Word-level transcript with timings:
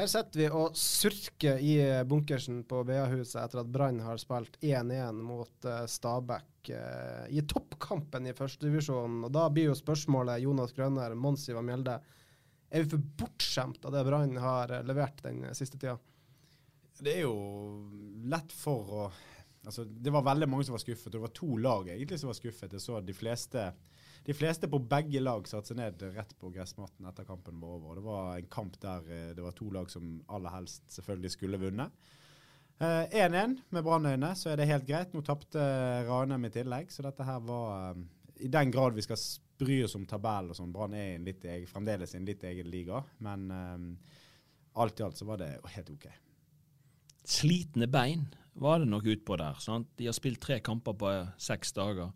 Her 0.00 0.06
sitter 0.08 0.40
vi 0.40 0.46
og 0.56 0.76
surker 0.80 1.58
i 1.60 1.74
bunkersen 2.08 2.62
på 2.64 2.78
BA-huset 2.88 3.36
etter 3.42 3.60
at 3.60 3.68
Brann 3.68 3.98
har 4.00 4.16
spilt 4.16 4.54
1-1 4.64 5.18
mot 5.20 5.66
eh, 5.68 5.82
Stabæk 5.92 6.70
eh, 6.72 7.26
i 7.36 7.42
toppkampen 7.44 8.30
i 8.30 8.32
førstedivisjonen. 8.32 9.26
Og 9.28 9.34
da 9.34 9.42
blir 9.52 9.68
jo 9.68 9.74
spørsmålet, 9.76 10.40
Jonas 10.40 10.72
Grønner, 10.72 11.12
Mons 11.12 11.44
Ivar 11.52 11.66
Mjelde, 11.68 11.98
er 12.70 12.86
vi 12.86 12.94
for 12.94 13.04
bortskjemt 13.20 13.84
av 13.84 13.92
det 13.92 14.06
Brann 14.08 14.40
har 14.40 14.72
eh, 14.72 14.86
levert 14.88 15.20
den 15.26 15.44
siste 15.58 15.76
tida? 15.76 15.98
Det 16.96 17.18
er 17.18 17.26
jo 17.26 17.36
lett 18.32 18.56
for 18.56 18.96
å 19.02 19.10
Altså, 19.60 19.84
det 19.84 20.08
var 20.08 20.24
veldig 20.24 20.46
mange 20.48 20.64
som 20.64 20.72
var 20.72 20.80
skuffet, 20.80 21.10
og 21.10 21.12
det 21.12 21.20
var 21.20 21.32
to 21.36 21.58
lag 21.60 21.90
egentlig 21.92 22.16
som 22.16 22.30
var 22.30 22.36
skuffet. 22.38 22.72
Jeg 22.72 22.80
så 22.80 23.02
de 23.04 23.12
fleste, 23.12 23.66
de 24.30 24.36
fleste 24.38 24.68
på 24.70 24.78
begge 24.86 25.18
lag 25.22 25.48
satte 25.50 25.72
seg 25.72 25.80
ned 25.80 26.02
rett 26.14 26.32
på 26.38 26.52
gressmatten 26.54 27.08
etter 27.10 27.26
kampen 27.26 27.58
var 27.58 27.80
over. 27.80 27.98
Det 27.98 28.04
var 28.04 28.28
en 28.36 28.50
kamp 28.52 28.76
der 28.82 29.08
eh, 29.10 29.28
det 29.34 29.42
var 29.42 29.56
to 29.58 29.70
lag 29.74 29.90
som 29.90 30.20
aller 30.30 30.54
helst 30.54 30.86
selvfølgelig 30.94 31.32
skulle 31.34 31.58
vunnet. 31.58 32.08
Eh, 32.78 33.16
1-1 33.26 33.58
med 33.74 33.84
Brannøyne, 33.84 34.30
så 34.38 34.52
er 34.52 34.60
det 34.60 34.68
helt 34.70 34.86
greit. 34.86 35.10
Nå 35.16 35.24
tapte 35.26 35.60
Ranheim 36.06 36.46
i 36.46 36.52
tillegg, 36.54 36.94
så 36.94 37.02
dette 37.08 37.26
her 37.26 37.42
var 37.44 37.90
eh, 37.90 38.04
I 38.46 38.52
den 38.54 38.70
grad 38.70 38.94
vi 38.94 39.04
skal 39.04 39.18
bry 39.60 39.82
oss 39.84 39.98
om 39.98 40.06
tabell 40.08 40.52
og 40.52 40.56
sånn, 40.56 40.70
Brann 40.72 40.94
er 40.96 41.16
en 41.16 41.26
litt 41.26 41.42
fremdeles 41.68 42.14
i 42.14 42.20
en 42.20 42.28
litt 42.28 42.44
egen 42.48 42.70
liga, 42.72 43.02
men 43.26 43.50
eh, 43.52 44.14
alt 44.80 45.02
i 45.02 45.04
alt 45.08 45.18
så 45.18 45.26
var 45.28 45.42
det 45.42 45.56
helt 45.74 45.90
OK. 45.96 46.06
slitne 47.28 47.90
bein 47.90 48.30
var 48.60 48.80
det 48.80 48.88
nok 48.90 49.06
utpå 49.12 49.36
der. 49.40 49.58
Sant? 49.62 49.90
De 49.98 50.08
har 50.08 50.16
spilt 50.16 50.40
tre 50.42 50.58
kamper 50.64 50.96
på 50.98 51.10
eh, 51.10 51.34
seks 51.40 51.74
dager. 51.76 52.10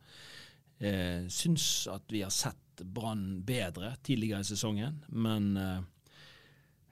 Eh, 0.85 1.25
syns 1.33 1.87
at 1.89 2.13
vi 2.13 2.21
har 2.25 2.33
sett 2.35 2.83
Brann 2.85 3.43
bedre 3.47 3.95
tidligere 4.05 4.43
i 4.43 4.49
sesongen, 4.49 4.99
men 5.09 5.53
eh, 5.57 5.83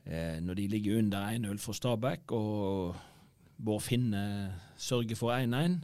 eh, 0.07 0.37
når 0.41 0.61
de 0.61 0.69
ligger 0.71 1.01
under 1.03 1.27
1-0 1.35 1.59
for 1.61 1.77
Stabæk, 1.77 2.33
og 2.33 2.95
Bård 3.63 3.83
Finne 3.85 4.23
sørger 4.81 5.19
for 5.19 5.35
1-1, 5.35 5.83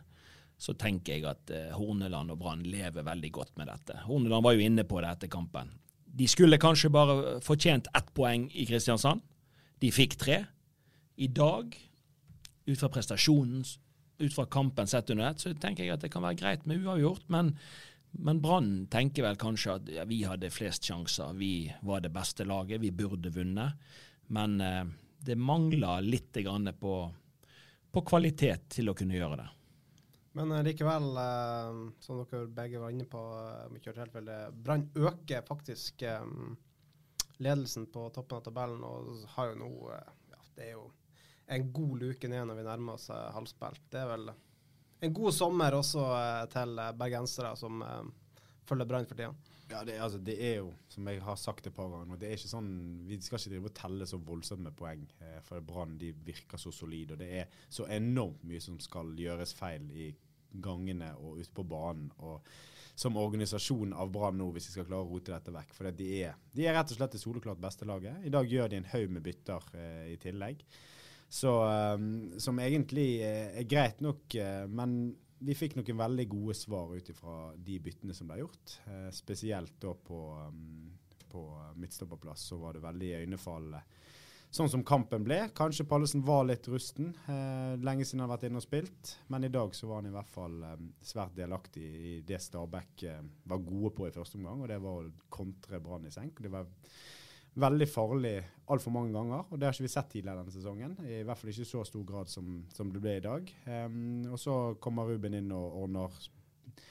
så 0.58 0.74
tenker 0.74 1.14
jeg 1.14 1.26
at 1.30 1.52
eh, 1.54 1.74
Horneland 1.76 2.34
og 2.34 2.40
Brann 2.40 2.64
lever 2.66 3.06
veldig 3.06 3.30
godt 3.34 3.58
med 3.60 3.70
dette. 3.70 4.00
Horneland 4.06 4.46
var 4.46 4.56
jo 4.56 4.64
inne 4.66 4.84
på 4.88 5.02
det 5.02 5.12
etter 5.12 5.30
kampen. 5.30 5.70
De 6.18 6.26
skulle 6.26 6.58
kanskje 6.58 6.90
bare 6.90 7.36
fortjent 7.44 7.90
ett 7.94 8.08
poeng 8.16 8.48
i 8.50 8.66
Kristiansand. 8.66 9.22
De 9.78 9.92
fikk 9.94 10.16
tre. 10.18 10.40
I 11.18 11.28
dag 11.30 11.76
ut 12.66 12.80
fra 12.80 12.90
prestasjonen, 12.90 13.62
ut 14.18 14.34
fra 14.34 14.48
kampen 14.50 14.90
sett 14.90 15.10
under 15.14 15.28
ett, 15.30 15.40
så 15.40 15.54
tenker 15.54 15.84
jeg 15.84 15.94
at 15.94 16.02
det 16.02 16.10
kan 16.10 16.24
være 16.26 16.40
greit 16.40 16.66
med 16.66 16.82
uavgjort. 16.82 17.28
Men, 17.30 17.54
men 18.10 18.40
Brann 18.40 18.86
tenker 18.90 19.22
vel 19.22 19.36
kanskje 19.36 19.74
at 19.74 19.90
ja, 19.92 20.04
vi 20.08 20.22
hadde 20.24 20.50
flest 20.50 20.88
sjanser, 20.88 21.34
vi 21.36 21.68
var 21.86 22.00
det 22.00 22.12
beste 22.14 22.46
laget, 22.48 22.80
vi 22.80 22.90
burde 22.90 23.30
vunnet. 23.30 23.90
Men 24.32 24.60
eh, 24.60 24.84
det 25.18 25.36
mangler 25.36 26.02
litt 26.02 26.36
på, 26.80 26.94
på 27.92 28.02
kvalitet 28.02 28.68
til 28.76 28.88
å 28.90 28.94
kunne 28.94 29.16
gjøre 29.16 29.40
det. 29.42 29.48
Men 30.38 30.52
eh, 30.52 30.64
likevel, 30.66 31.10
eh, 31.16 31.82
som 32.00 32.22
dere 32.22 32.46
begge 32.46 32.80
var 32.82 32.94
inne 32.94 33.08
på, 33.08 33.22
eh, 33.76 34.50
Brann 34.52 34.88
øker 34.94 35.46
faktisk 35.46 36.02
eh, 36.02 36.24
ledelsen 37.38 37.86
på 37.92 38.08
toppen 38.10 38.40
av 38.40 38.44
tabellen 38.48 38.84
og 38.84 39.24
har 39.36 39.52
jo 39.52 39.60
nå 39.62 39.72
eh, 39.94 40.12
ja, 40.32 40.42
Det 40.56 40.66
er 40.66 40.76
jo 40.76 40.90
en 41.48 41.72
god 41.72 42.02
luke 42.02 42.28
ned 42.28 42.48
når 42.48 42.60
vi 42.60 42.66
nærmer 42.66 42.98
oss 42.98 43.08
halvspilt. 43.08 43.86
Det 43.88 44.02
er 44.02 44.10
vel 44.10 44.30
en 45.00 45.14
god 45.14 45.34
sommer 45.34 45.76
også 45.78 46.04
eh, 46.16 46.44
til 46.52 46.80
eh, 46.82 46.94
bergensere 46.98 47.54
som 47.58 47.82
eh, 47.84 48.42
følger 48.68 48.88
Brann 48.88 49.08
for 49.08 49.18
tida. 49.18 49.32
Ja, 49.68 49.82
det, 49.84 49.98
altså, 50.00 50.18
det 50.24 50.36
er 50.40 50.54
jo, 50.62 50.70
som 50.88 51.08
jeg 51.10 51.20
har 51.20 51.36
sagt 51.36 51.66
et 51.68 51.74
par 51.76 51.90
ganger, 51.92 52.08
nå, 52.08 52.16
det 52.16 52.30
er 52.30 52.38
ikke 52.38 52.50
sånn, 52.54 52.70
vi 53.04 53.18
skal 53.20 53.36
ikke 53.36 53.52
drive 53.52 53.68
og 53.68 53.76
telle 53.76 54.06
så 54.08 54.20
voldsomt 54.30 54.64
med 54.64 54.76
poeng. 54.78 55.04
Eh, 55.20 55.42
for 55.44 55.64
Brann 55.64 55.98
virker 56.00 56.60
så 56.60 56.72
solide, 56.72 57.14
og 57.16 57.20
det 57.20 57.28
er 57.42 57.60
så 57.68 57.84
enormt 57.92 58.46
mye 58.48 58.62
som 58.64 58.78
skal 58.80 59.12
gjøres 59.18 59.52
feil 59.58 59.84
i 59.92 60.08
gangene 60.64 61.12
og 61.20 61.42
ute 61.42 61.52
på 61.54 61.66
banen. 61.68 62.10
og 62.18 62.40
som 62.98 63.14
organisasjon 63.14 63.92
av 63.94 64.08
Brann 64.10 64.40
nå, 64.40 64.48
hvis 64.50 64.64
vi 64.68 64.72
skal 64.74 64.86
klare 64.88 65.04
å 65.04 65.10
rote 65.12 65.30
dette 65.30 65.52
vekk. 65.54 65.74
For 65.76 65.86
de, 65.94 66.06
er, 66.18 66.32
de 66.50 66.64
er 66.66 66.74
rett 66.74 66.90
og 66.90 66.98
slett 66.98 67.12
det 67.14 67.20
soleklart 67.22 67.60
beste 67.62 67.86
laget. 67.86 68.24
I 68.26 68.32
dag 68.34 68.48
gjør 68.50 68.72
de 68.72 68.80
en 68.80 68.88
haug 68.90 69.12
med 69.14 69.22
bytter 69.22 69.68
eh, 69.78 70.08
i 70.10 70.16
tillegg. 70.18 70.64
Så, 71.28 71.52
eh, 71.68 71.98
som 72.38 72.58
egentlig 72.58 73.20
eh, 73.20 73.58
er 73.60 73.68
greit 73.68 74.00
nok, 74.00 74.34
eh, 74.34 74.64
men 74.66 75.16
vi 75.38 75.54
fikk 75.54 75.76
noen 75.78 76.00
veldig 76.00 76.24
gode 76.32 76.56
svar 76.56 76.94
ut 76.96 77.10
ifra 77.12 77.36
de 77.54 77.76
byttene 77.82 78.16
som 78.16 78.30
ble 78.30 78.40
gjort. 78.40 78.78
Eh, 78.88 79.10
spesielt 79.14 79.76
da 79.82 79.92
på, 79.94 80.22
um, 80.48 80.94
på 81.28 81.44
midtstopperplass 81.78 82.48
så 82.50 82.58
var 82.62 82.74
det 82.74 82.86
veldig 82.86 83.12
øynefallende. 83.20 83.82
Sånn 84.48 84.70
som 84.72 84.80
kampen 84.88 85.26
ble. 85.26 85.42
Kanskje 85.52 85.84
Pallesen 85.84 86.22
var 86.24 86.46
litt 86.48 86.64
rusten. 86.72 87.10
Lenge 87.84 88.06
siden 88.08 88.22
han 88.22 88.30
har 88.30 88.38
vært 88.38 88.46
inne 88.48 88.62
og 88.62 88.64
spilt. 88.64 89.10
Men 89.28 89.44
i 89.44 89.50
dag 89.52 89.74
så 89.76 89.90
var 89.90 90.00
han 90.00 90.08
i 90.08 90.14
hvert 90.14 90.30
fall 90.32 90.56
eh, 90.64 90.86
svært 91.04 91.36
delaktig 91.36 91.84
i 91.84 92.14
det 92.24 92.40
Stabæk 92.40 93.04
var 93.44 93.66
gode 93.68 93.92
på 93.98 94.08
i 94.08 94.14
første 94.16 94.40
omgang, 94.40 94.64
og 94.64 94.72
det 94.72 94.80
var 94.80 95.04
å 95.04 95.28
kontre 95.28 95.82
Brann 95.84 96.08
i 96.08 96.14
senk. 96.14 96.40
Det 96.40 96.54
var 96.54 96.64
veldig 97.60 97.88
farlig 97.90 98.36
altfor 98.68 98.92
mange 98.92 99.12
ganger, 99.14 99.44
og 99.48 99.58
det 99.58 99.66
har 99.68 99.76
ikke 99.76 99.86
vi 99.86 99.92
sett 99.92 100.10
tidligere 100.12 100.42
denne 100.42 100.54
sesongen. 100.54 100.96
I 101.08 101.22
hvert 101.26 101.40
fall 101.40 101.52
ikke 101.52 101.64
i 101.64 101.70
så 101.70 101.84
stor 101.88 102.04
grad 102.08 102.30
som, 102.32 102.58
som 102.74 102.90
det 102.92 103.02
ble 103.02 103.14
i 103.18 103.24
dag. 103.24 103.52
Um, 103.66 104.26
og 104.32 104.40
så 104.40 104.56
kommer 104.82 105.08
Ruben 105.08 105.38
inn 105.38 105.52
og 105.56 105.78
ordner 105.84 106.18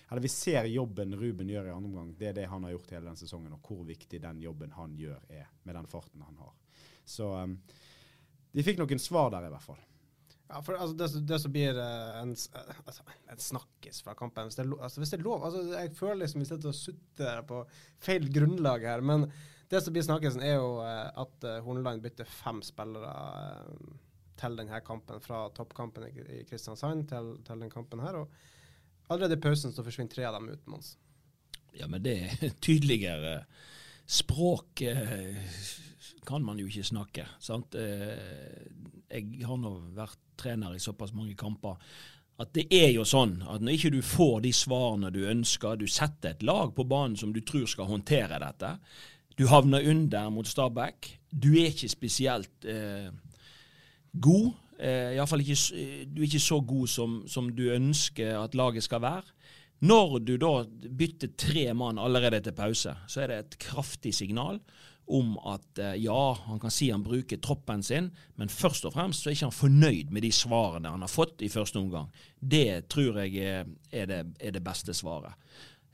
Eller 0.10 0.24
vi 0.24 0.32
ser 0.32 0.66
jobben 0.72 1.16
Ruben 1.20 1.50
gjør 1.52 1.70
i 1.70 1.74
andre 1.76 1.92
omgang. 1.92 2.14
Det 2.18 2.32
er 2.32 2.40
det 2.40 2.48
han 2.50 2.64
har 2.66 2.74
gjort 2.74 2.96
hele 2.96 3.06
denne 3.10 3.20
sesongen, 3.20 3.54
og 3.54 3.68
hvor 3.68 3.84
viktig 3.88 4.22
den 4.24 4.42
jobben 4.42 4.74
han 4.78 4.96
gjør 4.98 5.20
er 5.30 5.52
med 5.64 5.78
den 5.78 5.92
farten 5.92 6.24
han 6.26 6.40
har. 6.42 6.56
Så 7.06 7.30
um, 7.44 7.60
de 8.54 8.66
fikk 8.66 8.82
noen 8.82 9.02
svar 9.02 9.30
der, 9.36 9.48
i 9.48 9.54
hvert 9.54 9.68
fall. 9.68 9.84
Ja, 10.48 10.62
for 10.64 10.80
altså, 10.80 10.96
det, 10.96 11.28
det 11.28 11.38
som 11.44 11.52
blir 11.52 11.76
eh, 11.76 12.20
en, 12.22 12.30
eh, 12.32 12.78
altså, 12.88 13.04
en 13.28 13.42
snakkis 13.44 13.98
fra 14.00 14.14
kampen 14.16 14.48
Hvis 14.48 14.56
det 14.56 14.64
er, 14.64 14.70
lov, 14.72 14.80
altså, 14.88 15.02
hvis 15.02 15.12
det 15.12 15.18
er 15.18 15.26
lov 15.26 15.44
altså, 15.44 15.64
Jeg 15.76 15.92
føler 15.98 16.22
liksom 16.22 16.40
vi 16.40 16.48
sitter 16.48 16.72
og 16.72 16.78
sutter 16.78 17.42
på 17.50 17.58
feil 18.00 18.30
grunnlag 18.32 18.86
her. 18.88 19.04
Men 19.04 19.26
det 19.70 19.82
som 19.84 19.96
blir 19.96 20.06
snakkelsen 20.06 20.44
er 20.44 20.60
jo 20.60 20.78
eh, 20.84 21.08
at 21.24 21.48
uh, 21.48 21.58
Horneland 21.66 22.04
bytter 22.04 22.28
fem 22.30 22.62
spillere 22.64 23.14
eh, 23.42 23.96
til 24.40 24.60
denne 24.60 24.80
kampen. 24.86 25.20
Fra 25.24 25.48
toppkampen 25.56 26.08
i, 26.08 26.44
Kristiansand 26.48 27.08
til, 27.10 27.34
til 27.42 27.56
denne 27.56 27.72
kampen 27.74 28.04
her. 28.04 28.22
Og 28.22 29.10
allerede 29.10 29.40
i 29.40 29.44
pausen 29.44 29.76
så 29.76 29.84
forsvinner 29.84 30.14
tre 30.14 30.28
av 30.30 30.38
dem 30.38 30.52
ut, 30.54 30.64
Mons. 30.72 30.96
Ja, 31.76 31.90
men 31.92 32.06
det 32.06 32.16
er 32.24 32.54
tydeligere 32.68 33.42
språk 34.08 34.86
eh, 34.88 35.42
kan 36.28 36.44
man 36.44 36.60
jo 36.60 36.68
ikke 36.70 36.88
snakke. 36.88 37.28
Sant? 37.44 37.76
Eh, 37.76 38.68
jeg 39.08 39.48
har 39.48 39.60
nå 39.60 39.74
vært 39.96 40.20
trener 40.38 40.76
i 40.76 40.84
såpass 40.84 41.16
mange 41.16 41.36
kamper 41.40 41.80
at 42.38 42.52
det 42.54 42.68
er 42.74 42.92
jo 42.94 43.04
sånn 43.08 43.40
at 43.50 43.64
når 43.66 43.78
ikke 43.78 43.94
du 43.96 44.02
får 44.06 44.42
de 44.46 44.52
svarene 44.54 45.10
du 45.14 45.24
ønsker, 45.26 45.80
du 45.80 45.88
setter 45.90 46.36
et 46.36 46.44
lag 46.46 46.74
på 46.76 46.86
banen 46.86 47.18
som 47.18 47.32
du 47.34 47.40
tror 47.42 47.66
skal 47.70 47.90
håndtere 47.90 48.38
dette, 48.44 48.76
du 49.38 49.46
havner 49.48 49.86
under 49.90 50.30
mot 50.34 50.48
Stabæk, 50.48 51.12
du 51.32 51.52
er 51.54 51.70
ikke 51.72 51.90
spesielt 51.92 52.66
eh, 52.66 53.12
god. 54.22 54.52
Eh, 54.80 55.14
i 55.14 55.18
alle 55.18 55.30
fall 55.30 55.44
ikke, 55.46 55.60
eh, 55.78 56.24
ikke 56.26 56.42
så 56.42 56.60
god 56.62 56.88
som, 56.88 57.20
som 57.30 57.50
du 57.54 57.68
ønsker 57.74 58.38
at 58.40 58.56
laget 58.58 58.86
skal 58.86 59.02
være. 59.02 59.36
Når 59.86 60.20
du 60.26 60.36
da 60.42 60.66
bytter 60.98 61.36
tre 61.38 61.70
mann 61.78 62.00
allerede 62.02 62.42
til 62.42 62.56
pause, 62.58 62.96
så 63.08 63.22
er 63.22 63.28
det 63.30 63.38
et 63.40 63.58
kraftig 63.62 64.16
signal 64.16 64.58
om 65.08 65.38
at 65.48 65.80
eh, 65.80 65.96
ja, 66.04 66.34
han 66.48 66.60
kan 66.60 66.74
si 66.74 66.90
han 66.92 67.06
bruker 67.06 67.40
troppen 67.40 67.84
sin, 67.86 68.10
men 68.36 68.52
først 68.52 68.88
og 68.90 68.96
fremst 68.98 69.24
så 69.24 69.30
er 69.30 69.38
ikke 69.38 69.48
han 69.48 69.56
fornøyd 69.56 70.12
med 70.12 70.26
de 70.26 70.32
svarene 70.36 70.92
han 70.92 71.06
har 71.06 71.12
fått 71.12 71.46
i 71.46 71.52
første 71.52 71.80
omgang. 71.80 72.10
Det 72.40 72.88
tror 72.92 73.22
jeg 73.24 73.38
er, 73.40 73.70
er, 73.92 74.10
det, 74.10 74.22
er 74.42 74.58
det 74.58 74.64
beste 74.66 74.96
svaret. 74.98 75.38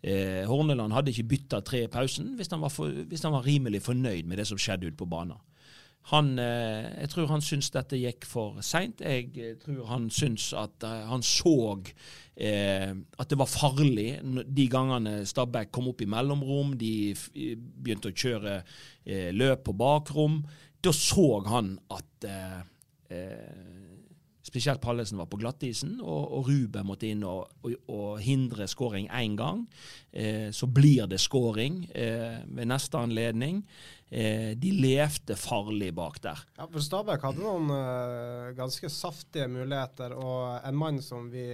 Eh, 0.03 0.44
Horneland 0.50 0.91
hadde 0.91 1.13
ikke 1.13 1.29
bytta 1.31 1.61
tre 1.63 1.85
i 1.85 1.91
pausen 1.91 2.33
hvis 2.35 2.51
han, 2.51 2.63
for, 2.67 2.91
hvis 3.07 3.23
han 3.23 3.35
var 3.38 3.45
rimelig 3.47 3.85
fornøyd 3.85 4.27
med 4.27 4.41
det 4.41 4.47
som 4.50 4.59
skjedde 4.59 4.89
ute 4.91 5.00
på 5.00 5.07
banen. 5.07 5.39
Han, 6.11 6.33
eh, 6.39 6.89
jeg 7.00 7.09
tror 7.13 7.29
han 7.31 7.44
syns 7.44 7.69
dette 7.71 7.95
gikk 7.95 8.25
for 8.27 8.59
seint. 8.65 9.00
Jeg 9.00 9.29
eh, 9.39 9.53
tror 9.61 9.85
han 9.88 10.09
syns 10.11 10.50
at 10.59 10.83
eh, 10.83 11.05
han 11.07 11.23
så 11.23 11.53
eh, 12.35 12.91
at 12.91 13.31
det 13.31 13.39
var 13.39 13.47
farlig 13.47 14.09
de 14.44 14.65
gangene 14.67 15.21
Stabæk 15.29 15.71
kom 15.71 15.88
opp 15.94 16.03
i 16.03 16.09
mellomrom, 16.11 16.75
de 16.75 17.13
begynte 17.15 18.11
å 18.11 18.17
kjøre 18.19 18.57
eh, 18.59 19.31
løp 19.31 19.63
på 19.69 19.77
bakrom. 19.79 20.41
Da 20.83 20.91
så 20.91 21.39
han 21.47 21.77
at 21.95 22.27
eh, 22.27 22.59
spesielt 24.53 24.81
Pallesen 24.81 25.17
var 25.17 25.25
på 25.31 25.39
glattisen, 25.41 25.95
og, 26.03 26.27
og 26.38 26.50
Ruben 26.51 26.85
måtte 26.85 27.09
inn 27.09 27.23
og, 27.25 27.50
og, 27.65 27.73
og 27.89 28.21
hindre 28.21 28.67
skåring 28.69 29.07
én 29.09 29.33
gang. 29.39 29.63
Eh, 30.11 30.51
så 30.53 30.69
blir 30.69 31.07
det 31.09 31.17
skåring 31.23 31.88
eh, 31.89 32.44
ved 32.45 32.69
neste 32.69 33.01
anledning. 33.01 33.63
Eh, 34.13 34.53
de 34.53 34.75
levde 34.77 35.33
farlig 35.41 35.89
bak 35.97 36.21
der. 36.21 36.45
Ja, 36.59 36.67
for 36.69 36.85
Stabæk 36.85 37.25
hadde 37.25 37.41
noen 37.41 37.73
eh, 37.73 38.53
ganske 38.59 38.94
saftige 38.94 39.50
muligheter, 39.50 40.13
og 40.13 40.61
en 40.61 40.77
mann 40.77 41.01
som 41.01 41.31
vi 41.33 41.47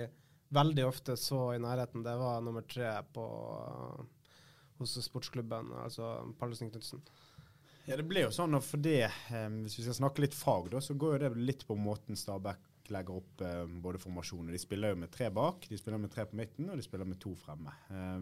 veldig 0.52 0.88
ofte 0.90 1.16
så 1.16 1.54
i 1.56 1.64
nærheten, 1.64 2.04
det 2.04 2.20
var 2.20 2.44
nummer 2.44 2.68
tre 2.68 2.98
på, 3.16 3.26
eh, 3.64 4.34
hos 4.82 5.00
sportsklubben, 5.08 5.72
altså 5.86 6.18
Pallesen 6.40 6.74
Knutsen. 6.74 7.06
Ja, 7.88 7.96
det 7.96 8.04
ble 8.12 8.28
jo 8.28 8.34
sånn, 8.36 8.60
og 8.60 8.66
for 8.68 8.84
det, 8.84 9.06
eh, 9.08 9.48
hvis 9.64 9.80
vi 9.80 9.88
skal 9.88 10.02
snakke 10.04 10.28
litt 10.28 10.36
fag, 10.36 10.68
da, 10.76 10.84
så 10.84 11.00
går 11.00 11.16
jo 11.16 11.22
det 11.24 11.48
litt 11.48 11.64
på 11.70 11.80
måten 11.80 12.20
Stabæk 12.20 12.68
legger 12.94 13.20
opp 13.20 13.44
eh, 13.46 13.66
både 13.84 14.02
formasjoner. 14.02 14.54
De 14.56 14.62
spiller 14.62 14.94
jo 14.94 15.00
med 15.02 15.12
tre 15.14 15.30
bak, 15.34 15.68
de 15.70 15.78
spiller 15.80 16.02
med 16.02 16.12
tre 16.14 16.26
på 16.30 16.40
midten, 16.40 16.70
og 16.70 16.80
de 16.80 16.86
spiller 16.86 17.10
med 17.10 17.20
to 17.22 17.34
fremme. 17.40 17.74
Eh, 17.90 18.18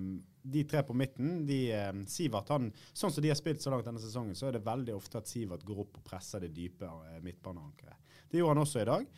de 0.57 0.65
tre 0.69 0.83
på 0.87 0.95
midten, 0.97 1.39
de, 1.47 1.61
eh, 1.75 1.93
Sivert, 2.11 2.51
han, 2.55 2.69
sånn 2.91 3.13
som 3.13 3.23
de 3.23 3.31
har 3.31 3.39
spilt 3.39 3.63
så 3.63 3.73
langt 3.73 3.87
denne 3.87 4.03
sesongen, 4.03 4.35
så 4.37 4.49
er 4.49 4.57
det 4.57 4.65
veldig 4.67 4.95
ofte 4.97 5.21
at 5.21 5.31
Sivert 5.31 5.65
går 5.67 5.85
opp 5.85 6.01
og 6.01 6.05
presser 6.07 6.45
det 6.45 6.53
dype 6.55 6.89
eh, 6.89 7.17
midtbaneankeret. 7.25 8.13
Det 8.27 8.41
gjorde 8.41 8.55
han 8.55 8.65
også 8.65 8.83
i 8.83 8.91
dag. 8.91 9.09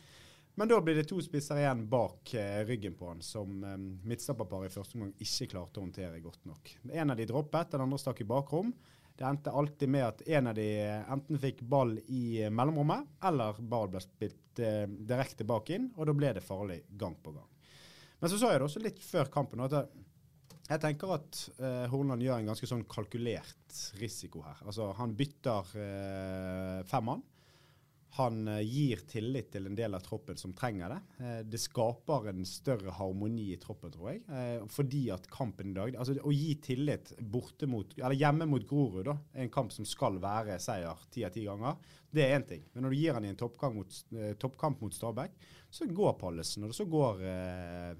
Men 0.59 0.67
da 0.67 0.81
blir 0.83 0.97
det 0.97 1.05
to 1.07 1.21
spisser 1.23 1.61
igjen 1.61 1.85
bak 1.87 2.33
eh, 2.35 2.61
ryggen 2.67 2.97
på 2.99 3.07
han, 3.07 3.21
som 3.23 3.61
eh, 3.63 3.77
midtstopperparet 4.11 4.67
i 4.67 4.73
første 4.73 4.97
omgang 4.97 5.13
ikke 5.23 5.47
klarte 5.53 5.79
å 5.79 5.85
håndtere 5.85 6.19
godt 6.19 6.49
nok. 6.49 6.73
En 6.91 7.13
av 7.13 7.19
de 7.19 7.27
droppet, 7.29 7.71
den 7.71 7.85
andre 7.85 7.99
stakk 8.01 8.19
i 8.25 8.27
bakrom. 8.27 8.73
Det 9.19 9.25
endte 9.27 9.51
alltid 9.51 9.89
med 9.91 10.05
at 10.05 10.21
en 10.31 10.47
av 10.47 10.55
de 10.55 10.65
eh, 10.79 11.11
enten 11.11 11.39
fikk 11.43 11.65
ball 11.67 11.97
i 12.07 12.39
eh, 12.45 12.51
mellomrommet, 12.55 13.17
eller 13.27 13.57
ball 13.59 13.89
ble 13.91 13.99
spilt 13.99 14.61
eh, 14.63 14.85
direkte 14.87 15.43
bak 15.43 15.73
inn, 15.75 15.89
og 15.97 16.07
da 16.07 16.13
ble 16.15 16.29
det 16.37 16.43
farlig 16.45 16.77
gang 17.01 17.17
på 17.19 17.33
gang. 17.35 17.49
Men 18.21 18.31
så 18.31 18.39
sa 18.39 18.53
jeg 18.53 18.61
det 18.61 18.69
også 18.69 18.83
litt 18.83 19.01
før 19.03 19.31
kampen 19.33 19.65
at 19.65 19.75
jeg, 19.75 20.05
jeg 20.69 20.83
tenker 20.85 21.11
at 21.17 21.41
eh, 21.57 21.83
Horneland 21.91 22.23
gjør 22.23 22.39
en 22.39 22.53
ganske 22.53 22.71
sånn 22.71 22.85
kalkulert 22.87 23.81
risiko 23.99 24.45
her. 24.47 24.63
Altså 24.63 24.87
Han 25.01 25.17
bytter 25.19 25.75
eh, 25.83 26.79
fem 26.87 27.07
mann. 27.11 27.27
Han 28.17 28.47
eh, 28.47 28.61
gir 28.65 29.03
tillit 29.09 29.51
til 29.53 29.67
en 29.69 29.75
del 29.77 29.93
av 29.93 30.01
troppen 30.05 30.37
som 30.39 30.53
trenger 30.57 30.95
det. 30.95 30.99
Eh, 31.21 31.39
det 31.45 31.61
skaper 31.61 32.31
en 32.31 32.41
større 32.47 32.93
harmoni 32.97 33.51
i 33.53 33.59
troppen, 33.61 33.93
tror 33.93 34.09
jeg. 34.11 34.23
Eh, 34.33 34.65
fordi 34.73 35.03
at 35.13 35.29
kampen 35.29 35.69
i 35.71 35.77
dag 35.77 35.97
altså 35.99 36.17
Å 36.17 36.33
gi 36.33 36.55
tillit 36.63 37.13
mot, 37.69 37.93
hjemme 37.93 38.49
mot 38.49 38.65
Grorud, 38.67 39.05
da, 39.11 39.17
en 39.33 39.53
kamp 39.53 39.73
som 39.75 39.87
skal 39.87 40.17
være 40.21 40.57
seier 40.63 41.05
ti 41.13 41.25
av 41.27 41.35
ti 41.35 41.45
ganger, 41.45 41.77
det 42.09 42.25
er 42.25 42.35
én 42.39 42.47
ting. 42.49 42.65
Men 42.73 42.87
når 42.87 42.95
du 42.95 42.99
gir 42.99 43.17
han 43.17 43.27
i 43.27 43.31
en 43.31 43.39
toppkamp 43.39 43.77
mot, 43.77 44.01
toppkamp 44.41 44.81
mot 44.81 44.95
Stabæk, 44.95 45.37
så 45.69 45.85
går 45.85 46.17
Pallesen, 46.17 46.65
og 46.65 46.73
så 46.73 46.87
går 46.89 47.21
eh, 47.29 47.93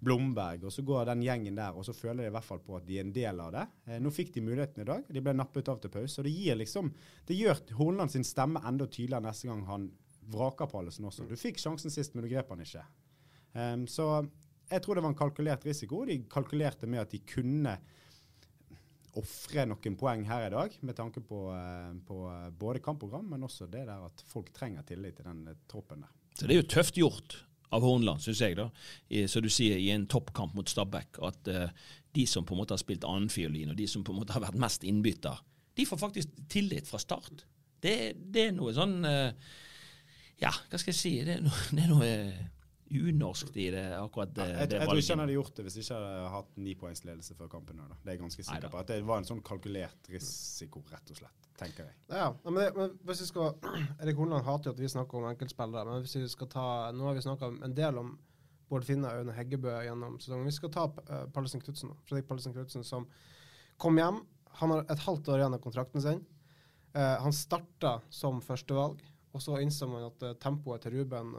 Blomberg, 0.00 0.64
og 0.68 0.72
så 0.72 0.82
går 0.86 1.08
den 1.10 1.22
gjengen 1.26 1.58
der, 1.58 1.76
og 1.76 1.86
så 1.86 1.94
føler 1.96 2.24
de 2.24 2.30
i 2.30 2.34
hvert 2.36 2.46
fall 2.46 2.60
på 2.62 2.76
at 2.78 2.86
de 2.86 2.98
er 2.98 3.06
en 3.06 3.14
del 3.14 3.40
av 3.42 3.54
det. 3.54 3.64
Eh, 3.88 4.00
nå 4.02 4.12
fikk 4.14 4.32
de 4.36 4.44
muligheten 4.46 4.84
i 4.84 4.88
dag, 4.88 5.06
de 5.10 5.22
ble 5.24 5.34
nappet 5.34 5.70
av 5.72 5.80
til 5.82 5.92
pause. 5.94 6.20
og 6.20 6.28
Det 6.28 6.34
gir 6.34 6.58
liksom, 6.60 6.92
det 7.26 7.38
gjør 7.38 7.62
Holland 7.80 8.14
sin 8.14 8.26
stemme 8.26 8.62
enda 8.68 8.86
tydeligere 8.86 9.26
neste 9.26 9.50
gang 9.50 9.64
han 9.68 9.88
vraker 10.28 10.68
Pallesen 10.70 11.08
også. 11.08 11.26
Du 11.28 11.38
fikk 11.40 11.60
sjansen 11.60 11.92
sist, 11.92 12.14
men 12.14 12.24
du 12.24 12.30
grep 12.30 12.50
han 12.52 12.62
ikke. 12.62 12.84
Um, 13.56 13.86
så 13.88 14.08
jeg 14.68 14.84
tror 14.84 14.98
det 14.98 15.04
var 15.06 15.14
en 15.14 15.18
kalkulert 15.18 15.64
risiko. 15.64 16.02
De 16.04 16.20
kalkulerte 16.30 16.86
med 16.90 17.06
at 17.06 17.14
de 17.14 17.22
kunne 17.24 17.78
ofre 19.18 19.64
noen 19.66 19.96
poeng 19.98 20.22
her 20.28 20.46
i 20.46 20.52
dag, 20.52 20.74
med 20.84 20.94
tanke 20.94 21.22
på, 21.24 21.40
eh, 21.56 21.94
på 22.06 22.18
både 22.60 22.82
kampprogram, 22.84 23.24
men 23.32 23.42
også 23.42 23.66
det 23.66 23.86
der 23.88 24.04
at 24.04 24.22
folk 24.30 24.52
trenger 24.54 24.84
tillit 24.86 25.16
til 25.18 25.26
den 25.26 25.40
eh, 25.48 25.56
troppen 25.66 26.04
der. 26.04 26.12
Så 26.38 26.46
det 26.46 26.54
er 26.54 26.60
jo 26.60 26.68
tøft 26.70 27.00
gjort 27.00 27.38
av 27.74 27.84
Hornland, 27.84 28.22
syns 28.24 28.42
jeg, 28.42 28.56
da. 28.58 28.68
I, 29.10 29.26
så 29.30 29.42
du 29.44 29.50
sier 29.52 29.78
i 29.80 29.90
en 29.94 30.06
toppkamp 30.10 30.56
mot 30.56 30.68
Stabæk, 30.70 31.20
at 31.28 31.50
uh, 31.52 31.88
de 32.16 32.26
som 32.26 32.46
på 32.46 32.56
en 32.56 32.62
måte 32.62 32.76
har 32.76 32.82
spilt 32.82 33.06
annenfiolin, 33.06 33.72
og 33.72 33.78
de 33.78 33.88
som 33.90 34.04
på 34.04 34.14
en 34.14 34.20
måte 34.22 34.34
har 34.36 34.44
vært 34.44 34.58
mest 34.60 34.86
innbytter, 34.88 35.42
de 35.78 35.86
får 35.86 36.00
faktisk 36.00 36.40
tillit 36.50 36.88
fra 36.90 37.00
start. 37.02 37.44
Det, 37.82 37.96
det 38.18 38.48
er 38.48 38.54
noe 38.56 38.72
sånn 38.74 38.96
uh, 39.06 39.30
Ja, 40.40 40.50
hva 40.50 40.78
skal 40.80 40.90
jeg 40.90 40.98
si? 40.98 41.12
Det 41.26 41.36
er 41.36 41.44
noe, 41.44 41.66
det 41.76 41.84
er 41.84 41.92
noe 41.92 42.08
eh, 42.08 42.40
unorskt 42.90 43.56
i 43.56 43.68
det, 43.74 43.84
akkurat 43.98 44.30
det, 44.36 44.46
jeg, 44.48 44.58
jeg, 44.58 44.70
det 44.72 44.80
tror 44.84 45.00
ikke 45.00 45.14
han 45.16 45.22
hadde 45.24 45.34
gjort 45.34 45.58
det 45.58 45.64
hvis 45.66 45.76
ikke 45.82 45.98
hadde 45.98 46.30
hatt 46.34 46.54
nipoengsledelse 46.68 47.34
poengs 47.34 47.40
før 47.42 47.50
kampen. 47.52 47.82
Da. 47.82 47.98
Det 48.02 48.10
er 48.10 48.16
jeg 48.16 48.22
ganske 48.22 48.44
sikker 48.44 48.60
Neida. 48.60 48.70
på. 48.72 48.80
At 48.82 48.92
det 48.92 48.98
var 49.08 49.22
en 49.22 49.28
sånn 49.28 49.42
kalkulert 49.46 50.10
risiko, 50.12 50.82
rett 50.92 51.12
og 51.12 51.20
slett. 51.20 51.50
Tenker 51.58 51.88
jeg. 51.88 51.96
Ja, 52.12 52.28
ja, 52.28 52.30
men, 52.46 52.60
det, 52.62 52.68
men 52.76 52.94
hvis 53.08 53.24
vi 53.24 53.28
skal 53.32 53.56
Erik 54.04 54.20
Holland 54.20 54.46
hater 54.46 54.70
jo 54.70 54.76
at 54.76 54.82
vi 54.82 54.90
snakker 54.92 55.18
om 55.20 55.28
enkeltspillere, 55.32 55.90
men 55.90 56.04
hvis 56.06 56.16
vi 56.20 56.28
skal 56.30 56.50
ta 56.52 56.66
Nå 56.94 57.08
har 57.08 57.18
vi 57.18 57.24
snakka 57.26 57.50
en 57.66 57.74
del 57.76 57.98
om 57.98 58.14
Bård 58.68 58.84
Finne 58.84 59.08
og 59.08 59.22
Aune 59.22 59.34
Heggebø 59.36 59.72
gjennom 59.86 60.18
sesongen. 60.20 60.48
Vi 60.48 60.56
skal 60.56 60.72
ta 60.74 60.86
uh, 60.92 61.22
Pallesen 61.32 61.62
Knutsen. 61.64 61.94
Fredrik 62.08 62.28
Pallesen 62.28 62.54
Knutsen, 62.54 62.84
som 62.84 63.06
kom 63.80 63.96
hjem. 63.98 64.20
Han 64.60 64.74
har 64.74 64.84
et 64.92 65.04
halvt 65.06 65.30
år 65.32 65.40
igjen 65.40 65.56
av 65.56 65.62
kontrakten 65.64 66.04
sin. 66.04 66.20
Uh, 66.96 67.16
han 67.24 67.34
starta 67.36 67.98
som 68.12 68.42
førstevalg, 68.44 69.00
og 69.38 69.44
så 69.44 69.60
innså 69.62 69.86
man 69.90 70.08
at 70.10 70.26
eh, 70.26 70.36
tempoet 70.42 70.82
til 70.82 70.98
Ruben 70.98 71.30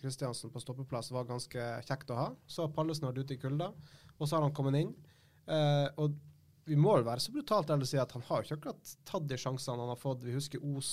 Kristiansen 0.00 0.52
på 0.54 0.62
stoppeplass 0.64 1.12
var 1.12 1.28
ganske 1.28 1.68
kjekt 1.84 2.10
å 2.14 2.18
ha. 2.18 2.26
Så 2.48 2.64
har 2.64 2.72
Pallesen 2.72 3.10
vært 3.10 3.20
ute 3.20 3.36
i 3.36 3.40
kulda, 3.42 3.68
og 4.16 4.24
så 4.24 4.38
har 4.38 4.48
han 4.48 4.56
kommet 4.56 4.80
inn. 4.80 4.96
Eh, 5.48 5.88
og 5.96 6.16
vi 6.68 6.76
må 6.76 6.98
vel 6.98 7.06
være 7.06 7.24
så 7.24 7.32
brutalt 7.32 7.70
ærlige 7.72 7.88
å 7.88 7.92
si 7.92 8.00
at 8.02 8.12
han 8.12 8.24
har 8.28 8.42
jo 8.42 8.48
ikke 8.48 8.58
akkurat 8.58 8.90
tatt 9.08 9.28
de 9.28 9.38
sjansene 9.40 9.80
han 9.80 9.92
har 9.94 10.00
fått. 10.00 10.24
Vi 10.26 10.36
husker 10.36 10.64
Os 10.76 10.90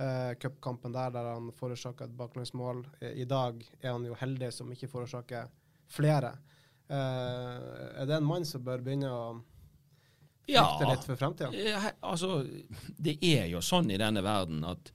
eh, 0.00 0.32
cupkampen 0.40 0.94
der, 0.96 1.12
der 1.12 1.32
han 1.34 1.50
forårsaka 1.56 2.08
et 2.08 2.16
baklengsmål. 2.16 2.86
I, 3.02 3.12
I 3.24 3.28
dag 3.28 3.60
er 3.82 3.92
han 3.92 4.06
jo 4.08 4.16
heldig 4.16 4.50
som 4.54 4.72
ikke 4.72 4.88
forårsaker 4.92 5.50
flere. 5.92 6.32
Eh, 6.88 8.00
er 8.00 8.08
det 8.08 8.16
en 8.16 8.28
mann 8.28 8.48
som 8.48 8.64
bør 8.64 8.84
begynne 8.84 9.12
å? 9.12 9.22
Ja, 11.52 11.90
altså, 12.00 12.40
det 12.96 13.18
er 13.20 13.50
jo 13.52 13.60
sånn 13.60 13.90
i 13.92 14.00
denne 14.00 14.22
verden 14.24 14.64
at 14.64 14.88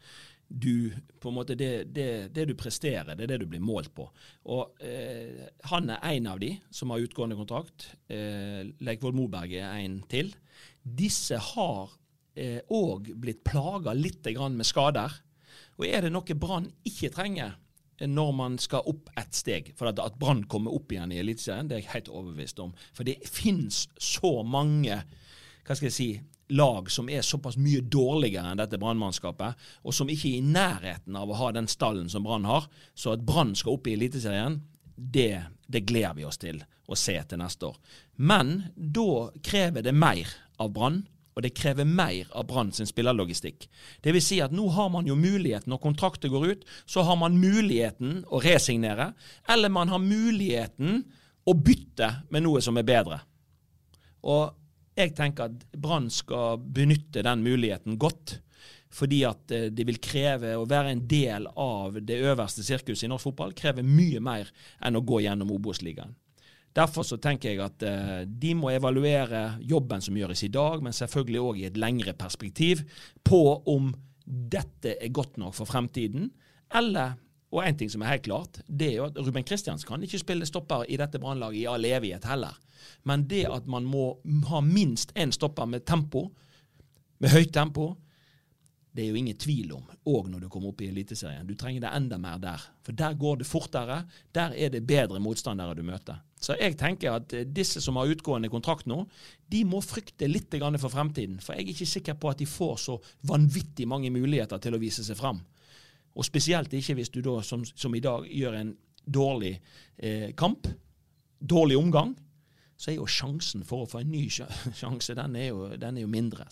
du 0.47 0.91
på 1.19 1.31
en 1.31 1.37
måte 1.37 1.55
det, 1.57 1.71
det, 1.95 2.07
det 2.35 2.45
du 2.49 2.53
presterer, 2.59 3.15
det 3.15 3.25
er 3.25 3.33
det 3.33 3.41
du 3.41 3.47
blir 3.49 3.63
målt 3.63 3.93
på. 3.95 4.05
Og 4.53 4.83
eh, 4.85 5.49
Han 5.71 5.89
er 5.89 6.03
en 6.11 6.29
av 6.33 6.39
de 6.43 6.51
som 6.69 6.93
har 6.93 7.03
utgående 7.03 7.37
kontrakt. 7.39 7.89
Eh, 8.11 8.61
Leikvoll 8.83 9.15
Moberg 9.17 9.55
er 9.57 9.79
en 9.79 10.01
til. 10.11 10.33
Disse 10.83 11.39
har 11.53 11.99
òg 12.73 13.11
blitt 13.21 13.43
plaga 13.45 13.91
litt 13.93 14.25
med 14.25 14.65
skader. 14.65 15.13
Og 15.79 15.85
er 15.87 16.05
det 16.05 16.13
noe 16.13 16.37
Brann 16.37 16.69
ikke 16.87 17.11
trenger 17.13 17.55
eh, 17.99 18.09
når 18.09 18.31
man 18.37 18.59
skal 18.61 18.85
opp 18.89 19.09
ett 19.19 19.33
steg. 19.37 19.73
For 19.79 19.89
at, 19.89 20.01
at 20.01 20.19
Brann 20.19 20.45
kommer 20.49 20.75
opp 20.75 20.93
igjen 20.93 21.13
i 21.13 21.21
Eliteserien, 21.21 21.69
det 21.69 21.77
er 21.77 21.83
jeg 21.83 21.93
helt 21.95 22.13
overbevist 22.13 22.61
om. 22.63 22.73
For 22.93 23.07
det 23.07 23.19
finnes 23.29 23.87
så 23.97 24.41
mange 24.45 25.01
hva 25.63 25.77
skal 25.77 25.87
jeg 25.87 25.95
si, 25.95 26.07
lag 26.53 26.91
som 26.91 27.09
er 27.09 27.25
såpass 27.25 27.57
mye 27.57 27.81
dårligere 27.81 28.51
enn 28.51 28.61
dette 28.61 28.79
brannmannskapet, 28.81 29.57
og 29.83 29.95
som 29.95 30.09
ikke 30.11 30.29
er 30.29 30.39
i 30.39 30.53
nærheten 30.53 31.17
av 31.19 31.31
å 31.31 31.39
ha 31.39 31.51
den 31.55 31.69
stallen 31.71 32.09
som 32.11 32.25
Brann 32.25 32.47
har. 32.49 32.69
Så 32.93 33.15
at 33.15 33.25
Brann 33.25 33.55
skal 33.57 33.77
opp 33.77 33.89
i 33.89 33.95
Eliteserien, 33.97 34.61
det, 34.95 35.43
det 35.67 35.85
gleder 35.89 36.19
vi 36.19 36.27
oss 36.27 36.41
til 36.41 36.61
å 36.87 36.97
se 36.99 37.15
til 37.27 37.41
neste 37.41 37.71
år. 37.71 37.79
Men 38.15 38.59
da 38.75 39.31
krever 39.43 39.85
det 39.85 39.95
mer 39.95 40.29
av 40.61 40.71
Brann. 40.75 41.03
Og 41.33 41.41
det 41.41 41.55
krever 41.57 41.87
mer 41.89 42.29
av 42.37 42.45
Brann 42.45 42.69
sin 42.77 42.85
spillerlogistikk. 42.85 43.65
Det 44.05 44.11
vil 44.13 44.21
si 44.21 44.37
at 44.45 44.53
nå 44.53 44.67
har 44.75 44.91
man 44.93 45.07
jo 45.09 45.15
muligheten, 45.17 45.71
når 45.73 45.81
kontrakter 45.81 46.29
går 46.29 46.45
ut, 46.51 46.67
så 46.85 47.01
har 47.07 47.17
man 47.17 47.39
muligheten 47.41 48.19
å 48.29 48.41
resignere, 48.43 49.15
eller 49.49 49.73
man 49.73 49.89
har 49.89 50.03
muligheten 50.03 51.01
å 51.49 51.55
bytte 51.57 52.11
med 52.29 52.45
noe 52.45 52.61
som 52.61 52.77
er 52.77 52.85
bedre. 52.85 53.17
Og 54.29 54.53
jeg 54.95 55.13
tenker 55.17 55.49
at 55.49 55.67
Brann 55.79 56.09
skal 56.13 56.61
benytte 56.61 57.23
den 57.25 57.43
muligheten 57.45 57.97
godt. 58.01 58.39
Fordi 58.93 59.23
at 59.25 59.51
eh, 59.51 59.69
det 59.73 59.87
vil 59.89 60.01
kreve 60.03 60.53
å 60.57 60.67
være 60.69 60.93
en 60.93 61.05
del 61.09 61.47
av 61.49 61.97
det 62.05 62.19
øverste 62.21 62.65
sirkuset 62.65 63.07
i 63.07 63.09
norsk 63.11 63.31
fotball. 63.31 63.55
Krever 63.57 63.85
mye 63.85 64.21
mer 64.21 64.51
enn 64.85 64.99
å 64.99 65.05
gå 65.05 65.23
gjennom 65.25 65.53
Obos-ligaen. 65.55 66.13
Derfor 66.73 67.05
så 67.05 67.19
tenker 67.21 67.51
jeg 67.51 67.61
at 67.61 67.85
eh, 67.85 68.21
de 68.25 68.53
må 68.57 68.71
evaluere 68.73 69.59
jobben 69.61 70.01
som 70.01 70.17
gjøres 70.17 70.45
i 70.45 70.53
dag, 70.53 70.81
men 70.85 70.95
selvfølgelig 70.95 71.41
òg 71.41 71.61
i 71.61 71.67
et 71.69 71.77
lengre 71.77 72.15
perspektiv, 72.17 72.85
på 73.25 73.41
om 73.69 73.91
dette 74.25 74.95
er 74.95 75.13
godt 75.13 75.37
nok 75.41 75.57
for 75.57 75.69
fremtiden, 75.69 76.29
eller 76.73 77.17
og 77.53 77.61
en 77.61 77.75
ting 77.77 77.89
som 77.91 78.01
er 78.01 78.15
helt 78.15 78.25
klart, 78.25 78.63
det 78.65 78.87
er 78.87 78.95
jo 78.97 79.07
at 79.11 79.17
Ruben 79.21 79.45
Kristians 79.45 79.83
kan 79.85 80.01
ikke 80.01 80.17
spille 80.17 80.47
stopper 80.49 80.87
i 80.89 80.97
dette 80.97 81.19
brannlaget 81.21 81.59
i 81.61 81.67
all 81.69 81.85
evighet 81.85 82.25
heller. 82.25 82.55
Men 83.03 83.27
det 83.27 83.45
at 83.51 83.67
man 83.69 83.87
må 83.87 84.13
ha 84.49 84.61
minst 84.63 85.13
én 85.15 85.33
stopper 85.35 85.69
med 85.69 85.85
tempo, 85.85 86.29
med 87.23 87.33
høyt 87.33 87.53
tempo, 87.55 87.93
det 88.93 89.01
er 89.01 89.09
jo 89.09 89.17
ingen 89.17 89.37
tvil 89.41 89.71
om, 89.73 89.85
òg 90.05 90.27
når 90.29 90.43
du 90.43 90.49
kommer 90.53 90.69
opp 90.69 90.81
i 90.85 90.87
Eliteserien. 90.91 91.47
Du 91.49 91.55
trenger 91.57 91.81
det 91.81 91.93
enda 91.97 92.19
mer 92.21 92.37
der. 92.41 92.61
For 92.85 92.93
der 92.93 93.15
går 93.17 93.39
det 93.41 93.47
fortere. 93.49 94.03
Der 94.37 94.53
er 94.53 94.69
det 94.69 94.83
bedre 94.85 95.21
motstandere 95.23 95.73
du 95.73 95.81
møter. 95.87 96.19
Så 96.37 96.53
jeg 96.59 96.75
tenker 96.77 97.15
at 97.17 97.33
eh, 97.33 97.47
disse 97.47 97.81
som 97.81 97.97
har 97.97 98.11
utgående 98.13 98.51
kontrakt 98.53 98.85
nå, 98.89 98.99
de 99.49 99.63
må 99.65 99.81
frykte 99.81 100.29
litt 100.29 100.53
for 100.77 100.93
fremtiden. 100.93 101.39
For 101.41 101.55
jeg 101.55 101.63
er 101.63 101.73
ikke 101.73 101.89
sikker 101.89 102.19
på 102.19 102.29
at 102.29 102.37
de 102.37 102.45
får 102.45 102.77
så 102.85 102.99
vanvittig 103.25 103.87
mange 103.87 104.11
muligheter 104.13 104.61
til 104.61 104.75
å 104.75 104.81
vise 104.81 105.03
seg 105.03 105.17
fram. 105.17 105.41
Og 106.13 106.25
spesielt 106.25 106.73
ikke 106.73 106.93
hvis 106.99 107.09
du 107.09 107.21
da, 107.25 107.39
som, 107.41 107.65
som 107.65 107.95
i 107.95 108.03
dag, 108.03 108.27
gjør 108.29 108.59
en 108.59 108.75
dårlig 109.05 109.55
eh, 109.97 110.35
kamp, 110.37 110.67
dårlig 111.39 111.79
omgang, 111.79 112.13
så 112.83 112.91
er 112.91 112.97
jo 112.97 113.07
sjansen 113.07 113.63
for 113.63 113.85
å 113.85 113.87
få 113.87 114.01
en 114.01 114.11
ny 114.11 114.25
sjanse, 114.81 115.15
den 115.15 115.37
er 115.39 115.49
jo, 115.53 115.69
den 115.79 115.97
er 115.97 116.03
jo 116.03 116.11
mindre. 116.11 116.49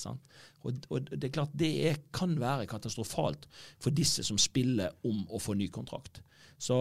Og, 0.64 0.86
og, 0.88 1.10
det 1.12 1.28
er 1.28 1.34
klart 1.36 1.56
det 1.60 1.72
er, 1.90 1.98
kan 2.16 2.38
være 2.40 2.70
katastrofalt 2.72 3.50
for 3.82 3.92
disse 3.96 4.24
som 4.24 4.40
spiller 4.40 4.96
om 5.08 5.26
å 5.28 5.42
få 5.44 5.58
ny 5.60 5.68
kontrakt. 5.74 6.22
Så 6.62 6.78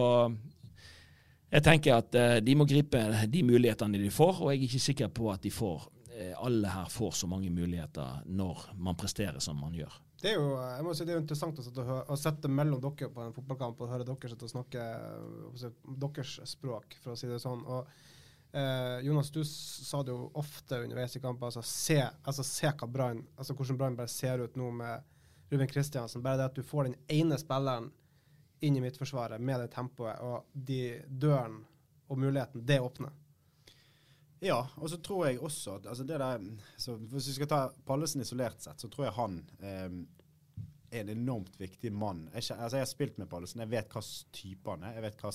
jeg 1.51 1.65
tenker 1.65 1.97
at 1.97 2.15
eh, 2.15 2.37
de 2.39 2.55
må 2.55 2.67
gripe 2.69 3.01
de 3.27 3.41
mulighetene 3.43 3.99
de 3.99 4.13
får, 4.13 4.39
og 4.39 4.53
jeg 4.53 4.61
er 4.61 4.69
ikke 4.69 4.85
sikker 4.85 5.11
på 5.19 5.27
at 5.33 5.49
får, 5.51 5.89
eh, 6.13 6.31
alle 6.39 6.71
her 6.71 6.87
får 6.93 7.17
så 7.19 7.27
mange 7.27 7.51
muligheter 7.51 8.23
når 8.31 8.69
man 8.79 8.95
presterer 8.95 9.43
som 9.43 9.59
man 9.59 9.75
gjør. 9.75 9.99
Det 10.21 10.31
er 10.31 10.37
jo 10.37 10.53
jeg 10.53 10.85
må 10.85 10.93
si, 10.93 11.03
det 11.03 11.11
er 11.11 11.17
jo 11.17 11.25
interessant 11.25 11.59
å 11.59 11.65
sette, 11.65 11.83
å 11.83 12.15
sette 12.19 12.47
mellom 12.47 12.79
dere 12.79 13.09
på 13.11 13.25
en 13.25 13.35
fotballkamp 13.35 13.83
og 13.83 13.91
høre 13.91 14.07
dere 14.07 14.49
snakke 14.53 14.87
deres 16.05 16.39
språk, 16.53 16.95
for 17.01 17.17
å 17.17 17.19
si 17.19 17.27
det 17.27 17.41
sånn. 17.41 17.65
og 17.65 17.89
Eh, 18.53 18.99
Jonas, 19.05 19.31
du 19.31 19.43
sa 19.45 20.03
det 20.03 20.11
jo 20.11 20.31
ofte 20.33 20.81
underveis 20.83 21.15
i 21.15 21.21
kampen. 21.23 21.45
Altså, 21.45 21.61
se, 21.61 22.01
altså, 22.23 22.43
se 22.43 22.71
Brann, 22.87 23.25
altså, 23.37 23.53
hvordan 23.53 23.77
Brann 23.77 23.95
bare 23.95 24.11
ser 24.11 24.43
ut 24.43 24.55
nå 24.55 24.71
med 24.71 25.03
Ruben 25.51 25.67
Kristiansen. 25.67 26.23
Bare 26.23 26.37
det 26.37 26.49
at 26.51 26.55
du 26.55 26.63
får 26.63 26.89
den 26.89 26.95
ene 27.07 27.37
spilleren 27.39 27.91
inn 28.61 28.77
i 28.77 28.81
midtforsvaret 28.81 29.41
med 29.41 29.59
det 29.59 29.71
tempoet, 29.73 30.19
og 30.21 30.45
de 30.53 31.01
døren 31.07 31.63
og 32.11 32.19
muligheten, 32.19 32.65
det 32.65 32.79
åpner. 32.79 33.11
Ja, 34.41 34.67
og 34.75 34.89
så 34.89 34.97
tror 34.97 35.27
jeg 35.27 35.39
også 35.39 35.77
at 35.77 35.85
altså 35.85 36.03
det 36.03 36.17
der, 36.17 36.39
Hvis 37.11 37.27
vi 37.27 37.33
skal 37.33 37.47
ta 37.47 37.59
Pallesen 37.85 38.21
isolert 38.21 38.61
sett, 38.61 38.81
så 38.81 38.89
tror 38.89 39.05
jeg 39.05 39.13
han 39.13 39.35
eh, 39.59 39.89
er 40.91 41.05
en 41.05 41.09
enormt 41.09 41.53
viktig 41.59 41.91
mann. 41.93 42.25
Jeg, 42.33 42.43
altså 42.57 42.77
jeg 42.77 42.83
har 42.83 42.89
spilt 42.89 43.17
med 43.21 43.29
Pallesen, 43.31 43.63
jeg 43.63 43.71
vet 43.71 43.87
hvilken 43.93 44.33
type 44.35 44.73
han 44.73 44.83
er, 44.87 44.97
jeg 44.97 45.05
vet 45.05 45.23
hva 45.23 45.31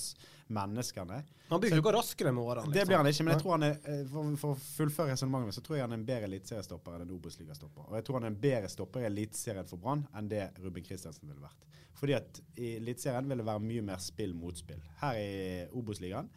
menneske 0.57 1.01
han 1.01 1.13
er. 1.17 1.31
Han 1.49 1.63
blir 1.63 1.73
jo 1.73 1.81
ikke 1.81 1.93
raskere 1.95 2.33
med 2.35 2.43
årene. 2.43 2.67
Liksom. 2.67 2.75
Det 2.77 2.85
blir 2.89 2.99
han 2.99 3.09
ikke, 3.11 3.25
men 3.25 3.33
jeg 3.33 3.43
tror 3.43 3.55
han 3.55 3.67
er, 3.67 3.79
eh, 3.93 4.03
for, 4.11 4.35
for 4.43 4.53
å 4.53 4.61
fullføre 4.61 5.15
resonnementet, 5.15 5.57
så 5.57 5.65
tror 5.65 5.79
jeg 5.79 5.87
han 5.87 5.95
er 5.95 6.01
en 6.01 6.07
bedre 6.11 6.29
eliteseriestopper 6.29 6.97
enn 6.97 7.07
en 7.07 7.15
Obos-ligastopper. 7.17 7.89
Og 7.89 7.97
jeg 7.97 8.07
tror 8.07 8.19
han 8.19 8.29
er 8.29 8.33
en 8.33 8.39
bedre 8.47 8.71
stopper 8.71 9.03
i 9.03 9.09
Eliteserien 9.09 9.71
for 9.71 9.81
Brann 9.81 10.05
enn 10.17 10.31
det 10.31 10.45
Ruben 10.61 10.85
Kristiansen 10.85 11.31
ville 11.31 11.43
vært. 11.43 11.67
Fordi 11.97 12.13
at 12.13 12.41
i 12.61 12.75
Eliteserien 12.77 13.29
vil 13.29 13.41
det 13.41 13.49
være 13.49 13.65
mye 13.65 13.85
mer 13.89 14.01
spill 14.03 14.37
mot 14.37 14.57
spill. 14.57 14.83
Her 15.01 15.17
i 15.17 15.29
Obos-ligaen 15.73 16.29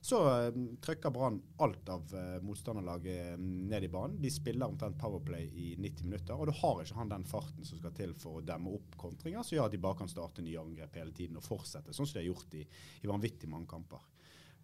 så 0.00 0.20
uh, 0.24 0.60
trykker 0.80 1.12
Brann 1.12 1.40
alt 1.60 1.88
av 1.92 2.14
uh, 2.16 2.38
motstanderlaget 2.44 3.40
ned 3.40 3.84
i 3.84 3.90
banen. 3.92 4.16
De 4.22 4.30
spiller 4.32 4.68
omtrent 4.68 4.98
Powerplay 5.00 5.44
i 5.44 5.74
90 5.76 6.08
minutter, 6.08 6.36
og 6.40 6.48
du 6.48 6.54
har 6.56 6.80
ikke 6.80 6.96
han 6.96 7.12
den 7.12 7.26
farten 7.28 7.68
som 7.68 7.80
skal 7.80 7.92
til 7.96 8.14
for 8.18 8.40
å 8.40 8.44
demme 8.44 8.72
opp 8.78 8.96
kontringer, 9.00 9.44
som 9.44 9.58
gjør 9.58 9.68
at 9.68 9.76
de 9.76 9.82
bare 9.84 10.00
kan 10.00 10.12
starte 10.12 10.44
nye 10.46 10.62
angrep 10.62 10.96
hele 10.96 11.12
tiden 11.16 11.36
og 11.40 11.44
fortsette, 11.44 11.92
sånn 11.92 12.08
som 12.08 12.16
de 12.16 12.24
har 12.24 12.30
gjort 12.30 12.56
i, 12.56 12.64
i 13.04 13.10
vanvittig 13.10 13.50
mange 13.52 13.68
kamper. 13.70 14.08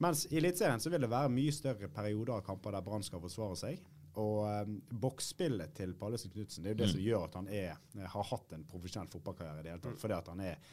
Mens 0.05 0.26
i 0.28 0.40
Eliteserien 0.40 0.81
så 0.81 0.93
vil 0.93 1.05
det 1.05 1.12
være 1.12 1.33
mye 1.33 1.52
større 1.55 1.88
perioder 1.93 2.35
av 2.37 2.43
kamper 2.45 2.75
der 2.76 2.85
Brann 2.85 3.05
skal 3.05 3.23
forsvare 3.23 3.57
seg. 3.61 3.85
Og 4.21 4.43
um, 4.49 4.76
boksspillet 5.05 5.75
til 5.76 5.93
Pallesen 6.00 6.33
Knutsen 6.33 6.64
det 6.64 6.71
er 6.71 6.75
jo 6.75 6.81
det 6.81 6.88
mm. 6.88 6.93
som 6.95 7.05
gjør 7.05 7.25
at 7.26 7.35
han 7.37 7.49
er, 7.52 7.81
har 8.14 8.28
hatt 8.31 8.55
en 8.57 8.64
profesjonell 8.69 9.11
fotballkarriere 9.12 9.61
i 9.61 9.66
det 9.66 9.73
hele 9.75 9.85
tatt. 9.85 9.97
Mm. 9.97 10.02
Fordi 10.02 10.16
at 10.16 10.31
han 10.33 10.45
er 10.45 10.71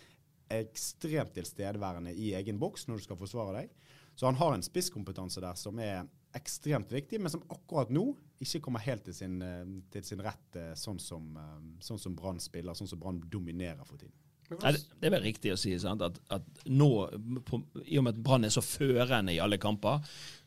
ekstremt 0.53 1.33
tilstedeværende 1.35 2.13
i 2.15 2.33
egen 2.37 2.59
boks 2.61 2.87
når 2.87 2.99
du 2.99 3.05
skal 3.07 3.19
forsvare 3.19 3.55
deg. 3.61 3.75
Så 4.15 4.25
han 4.29 4.37
har 4.37 4.53
en 4.53 4.65
spisskompetanse 4.65 5.41
der 5.41 5.57
som 5.59 5.79
er 5.81 6.05
ekstremt 6.37 6.91
viktig, 6.93 7.19
men 7.21 7.31
som 7.31 7.43
akkurat 7.53 7.91
nå 7.93 8.07
ikke 8.43 8.61
kommer 8.65 8.83
helt 8.83 9.05
til 9.05 9.15
sin, 9.15 9.41
eh, 9.41 9.65
til 9.93 10.03
sin 10.03 10.21
rett, 10.21 10.55
eh, 10.55 10.73
sånn 10.73 10.99
som, 10.99 11.37
eh, 11.37 11.59
sånn 11.79 11.99
som 11.99 12.15
Brann 12.15 12.39
spiller, 12.39 12.73
sånn 12.73 12.89
som 12.89 12.99
Brann 12.99 13.21
dominerer 13.29 13.85
for 13.85 13.97
tiden. 13.97 14.17
Nei, 14.51 14.73
det 14.75 15.07
er 15.07 15.13
vel 15.15 15.25
riktig 15.25 15.53
å 15.53 15.57
si 15.59 15.73
sant? 15.81 16.03
At, 16.05 16.19
at 16.33 16.63
nå, 16.69 16.89
på, 17.47 17.61
i 17.85 17.97
og 17.99 18.05
med 18.05 18.15
at 18.15 18.23
Brann 18.25 18.47
er 18.47 18.53
så 18.53 18.63
førende 18.65 19.33
i 19.33 19.41
alle 19.41 19.59
kamper, 19.61 20.03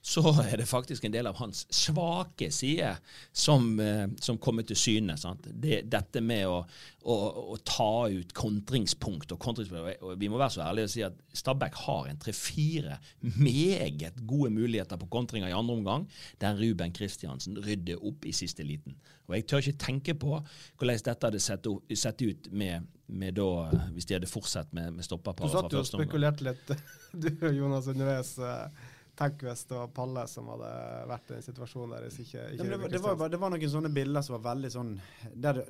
så 0.06 0.22
er 0.44 0.60
det 0.60 0.68
faktisk 0.70 1.04
en 1.04 1.14
del 1.14 1.26
av 1.26 1.38
hans 1.40 1.64
svake 1.74 2.50
side 2.54 2.92
som, 3.34 3.64
eh, 3.82 4.04
som 4.22 4.38
kommer 4.38 4.62
til 4.66 4.78
syne. 4.78 5.16
Det, 5.48 5.80
dette 5.90 6.22
med 6.22 6.44
å, 6.46 6.60
å, 7.02 7.16
å, 7.54 7.56
ta 7.66 8.06
ut 8.12 8.34
kontringspunkt 8.36 9.34
og 9.34 9.40
kontringspunkt. 9.42 10.04
Og 10.06 10.14
vi 10.20 10.30
må 10.30 10.38
være 10.38 10.54
så 10.54 10.62
ærlige 10.68 10.90
og 10.90 10.94
si 10.94 11.02
at 11.08 11.18
Stabæk 11.40 11.80
har 11.88 12.10
en 12.10 12.22
tre-fire 12.22 13.00
meget 13.34 14.22
gode 14.28 14.52
muligheter 14.54 15.00
på 15.00 15.10
kontringer 15.10 15.50
i 15.50 15.58
andre 15.58 15.80
omgang, 15.80 16.06
der 16.42 16.54
Ruben 16.60 16.94
Kristiansen 16.94 17.58
rydder 17.66 17.98
opp 18.06 18.28
i 18.30 18.34
siste 18.36 18.66
liten. 18.66 18.94
Og 19.26 19.34
Jeg 19.34 19.46
tør 19.50 19.64
ikke 19.64 19.84
tenke 19.88 20.14
på 20.14 20.36
hvordan 20.38 21.02
dette 21.02 21.32
hadde 21.32 21.42
sett, 21.42 21.66
sett 21.98 22.22
ut 22.22 22.52
med, 22.54 22.86
med 23.06 23.36
da, 23.38 23.48
hvis 23.94 24.08
de 24.08 24.16
hadde 24.18 24.28
fortsatt 24.30 24.72
med, 24.76 24.96
med 24.98 25.06
stopperparet 25.06 25.52
fra 25.52 25.62
første 25.62 25.68
omgang. 25.68 25.70
Du 25.70 25.76
satt 25.76 25.96
jo 25.96 26.02
og 26.02 26.06
spekulerte 26.06 26.46
litt, 26.48 26.76
du 27.22 27.48
og 27.48 27.58
Jonas 27.62 27.90
underveis. 27.92 28.36
Uh 28.42 28.92
Tenk 29.16 29.46
hvis 29.46 29.64
det 29.64 29.76
var 29.78 29.92
Palle 29.96 30.26
som 30.28 30.48
hadde 30.52 30.70
vært 31.08 31.30
i 31.30 31.36
en 31.38 31.44
situasjon 31.44 31.92
der 31.94 32.04
hvis 32.04 32.18
ikke, 32.20 32.42
ikke 32.52 32.64
det, 32.68 32.88
det, 32.92 32.98
var, 33.00 33.30
det, 33.32 33.38
var, 33.40 33.52
noen 33.54 33.70
sånne 33.72 33.90
bilder 33.96 34.24
som 34.24 34.36
var 34.36 34.42
veldig 34.50 34.70
sånn 34.74 34.90
Der 35.32 35.62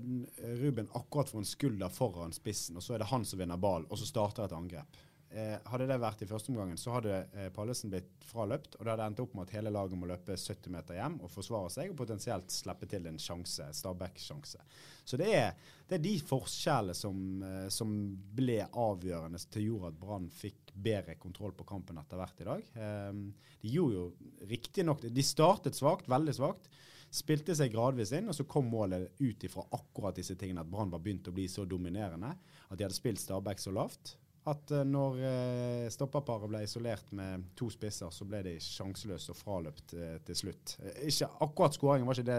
Ruben 0.59 0.89
akkurat 0.99 1.31
får 1.31 1.45
en 1.45 1.47
skulder 1.47 1.93
foran 1.95 2.35
spissen, 2.35 2.79
og 2.79 2.83
så 2.83 2.97
er 2.97 3.05
det 3.05 3.11
han 3.13 3.27
som 3.29 3.39
vinner 3.39 3.61
ball, 3.61 3.87
og 3.87 4.01
så 4.01 4.09
starter 4.09 4.49
et 4.49 4.57
angrep. 4.57 4.99
Eh, 5.35 5.57
hadde 5.67 5.89
det 5.91 5.97
vært 5.99 6.21
i 6.23 6.29
første 6.31 6.53
omgangen, 6.53 6.79
så 6.79 6.93
hadde 6.95 7.17
eh, 7.35 7.49
Pallesen 7.55 7.91
blitt 7.91 8.25
fraløpt. 8.29 8.77
Og 8.79 8.85
det 8.85 8.93
hadde 8.93 9.07
endt 9.11 9.23
opp 9.25 9.33
med 9.35 9.49
at 9.49 9.55
hele 9.57 9.73
laget 9.75 9.99
må 9.99 10.07
løpe 10.09 10.37
70 10.39 10.71
meter 10.73 10.99
hjem 11.01 11.17
og 11.19 11.33
forsvare 11.33 11.73
seg, 11.75 11.91
og 11.91 11.99
potensielt 11.99 12.53
slippe 12.55 12.87
til 12.91 13.09
en 13.11 13.19
sjanse, 13.21 13.67
Stabæk-sjanse. 13.75 14.63
Så 15.07 15.19
det 15.19 15.33
er, 15.35 15.73
det 15.89 15.99
er, 15.99 16.05
de 16.05 16.15
forskjellene 16.31 16.95
som, 16.97 17.19
eh, 17.43 17.67
som, 17.75 17.95
ble 18.39 18.61
avgjørende 18.71 19.41
til 19.51 19.71
gjorde 19.73 19.91
at 19.91 19.99
Brann 19.99 20.29
fikk 20.31 20.71
bedre 20.73 21.17
kontroll 21.19 21.57
på 21.57 21.67
kampen 21.67 21.99
etter 21.99 22.21
hvert 22.21 22.43
i 22.45 22.47
dag. 22.51 22.69
Eh, 22.87 23.57
de 23.65 23.73
gjorde 23.73 23.99
jo 23.99 24.45
riktignok 24.47 25.09
De 25.11 25.25
startet 25.27 25.79
svakt, 25.79 26.07
veldig 26.11 26.37
svakt. 26.39 26.71
Spilte 27.11 27.55
seg 27.57 27.73
gradvis 27.75 28.13
inn, 28.15 28.31
og 28.31 28.37
så 28.37 28.47
kom 28.47 28.71
målet 28.71 29.19
ut 29.19 29.43
ifra 29.49 29.65
akkurat 29.75 30.15
disse 30.15 30.39
tingene. 30.39 30.63
At 30.63 30.71
Brann 30.71 30.95
var 30.95 31.03
begynt 31.03 31.27
å 31.27 31.35
bli 31.35 31.49
så 31.51 31.67
dominerende. 31.67 32.31
At 32.71 32.79
de 32.79 32.87
hadde 32.87 32.99
spilt 32.99 33.23
Stabæk 33.23 33.63
så 33.63 33.75
lavt 33.75 34.15
at 34.47 34.71
uh, 34.71 34.83
når 34.87 35.19
uh, 35.23 35.89
stopperparet 35.91 36.51
ble 36.51 36.63
isolert 36.67 37.09
med 37.17 37.49
to 37.59 37.69
spisser, 37.73 38.13
så 38.15 38.27
ble 38.29 38.45
de 38.47 38.55
sjanseløse 38.63 39.33
og 39.33 39.39
fraløpt 39.41 39.97
uh, 39.99 40.15
til 40.27 40.39
slutt. 40.43 40.77
ikke 41.03 41.29
Akkurat 41.47 41.75
skåringen 41.75 42.07
var 42.07 42.19
ikke 42.19 42.31
det 42.31 42.39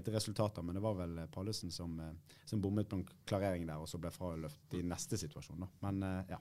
et 0.00 0.10
resultat 0.14 0.58
av, 0.60 0.64
men 0.64 0.78
det 0.78 0.84
var 0.84 0.96
vel 1.02 1.20
Pallesen 1.34 1.72
som, 1.74 2.00
som, 2.44 2.62
bommet 2.64 2.88
på 2.88 3.00
en 3.00 3.06
klarering 3.28 3.68
der, 3.68 3.82
og 3.82 3.90
så 3.90 4.00
ble 4.00 4.12
fraløpt 4.14 4.78
i 4.78 4.82
neste 4.88 5.20
situasjon. 5.20 5.66
Da. 5.66 5.70
Men 5.86 6.26
ja. 6.32 6.40